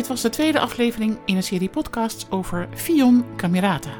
Dit 0.00 0.08
was 0.08 0.20
de 0.20 0.28
tweede 0.28 0.60
aflevering 0.60 1.18
in 1.24 1.36
een 1.36 1.42
serie 1.42 1.68
podcasts 1.68 2.30
over 2.30 2.68
Vion 2.74 3.24
Camerata. 3.36 3.90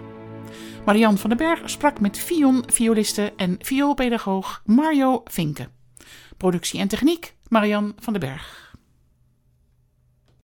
Marian 0.84 1.18
van 1.18 1.30
den 1.30 1.38
Berg 1.38 1.70
sprak 1.70 2.00
met 2.00 2.18
Vion 2.18 2.64
violiste 2.66 3.32
en 3.36 3.56
vioolpedagoog 3.58 4.62
Mario 4.64 5.20
Vinken. 5.24 5.72
Productie 6.36 6.80
en 6.80 6.88
techniek 6.88 7.34
Marian 7.48 7.92
van 7.98 8.12
den 8.12 8.22
Berg. 8.28 8.69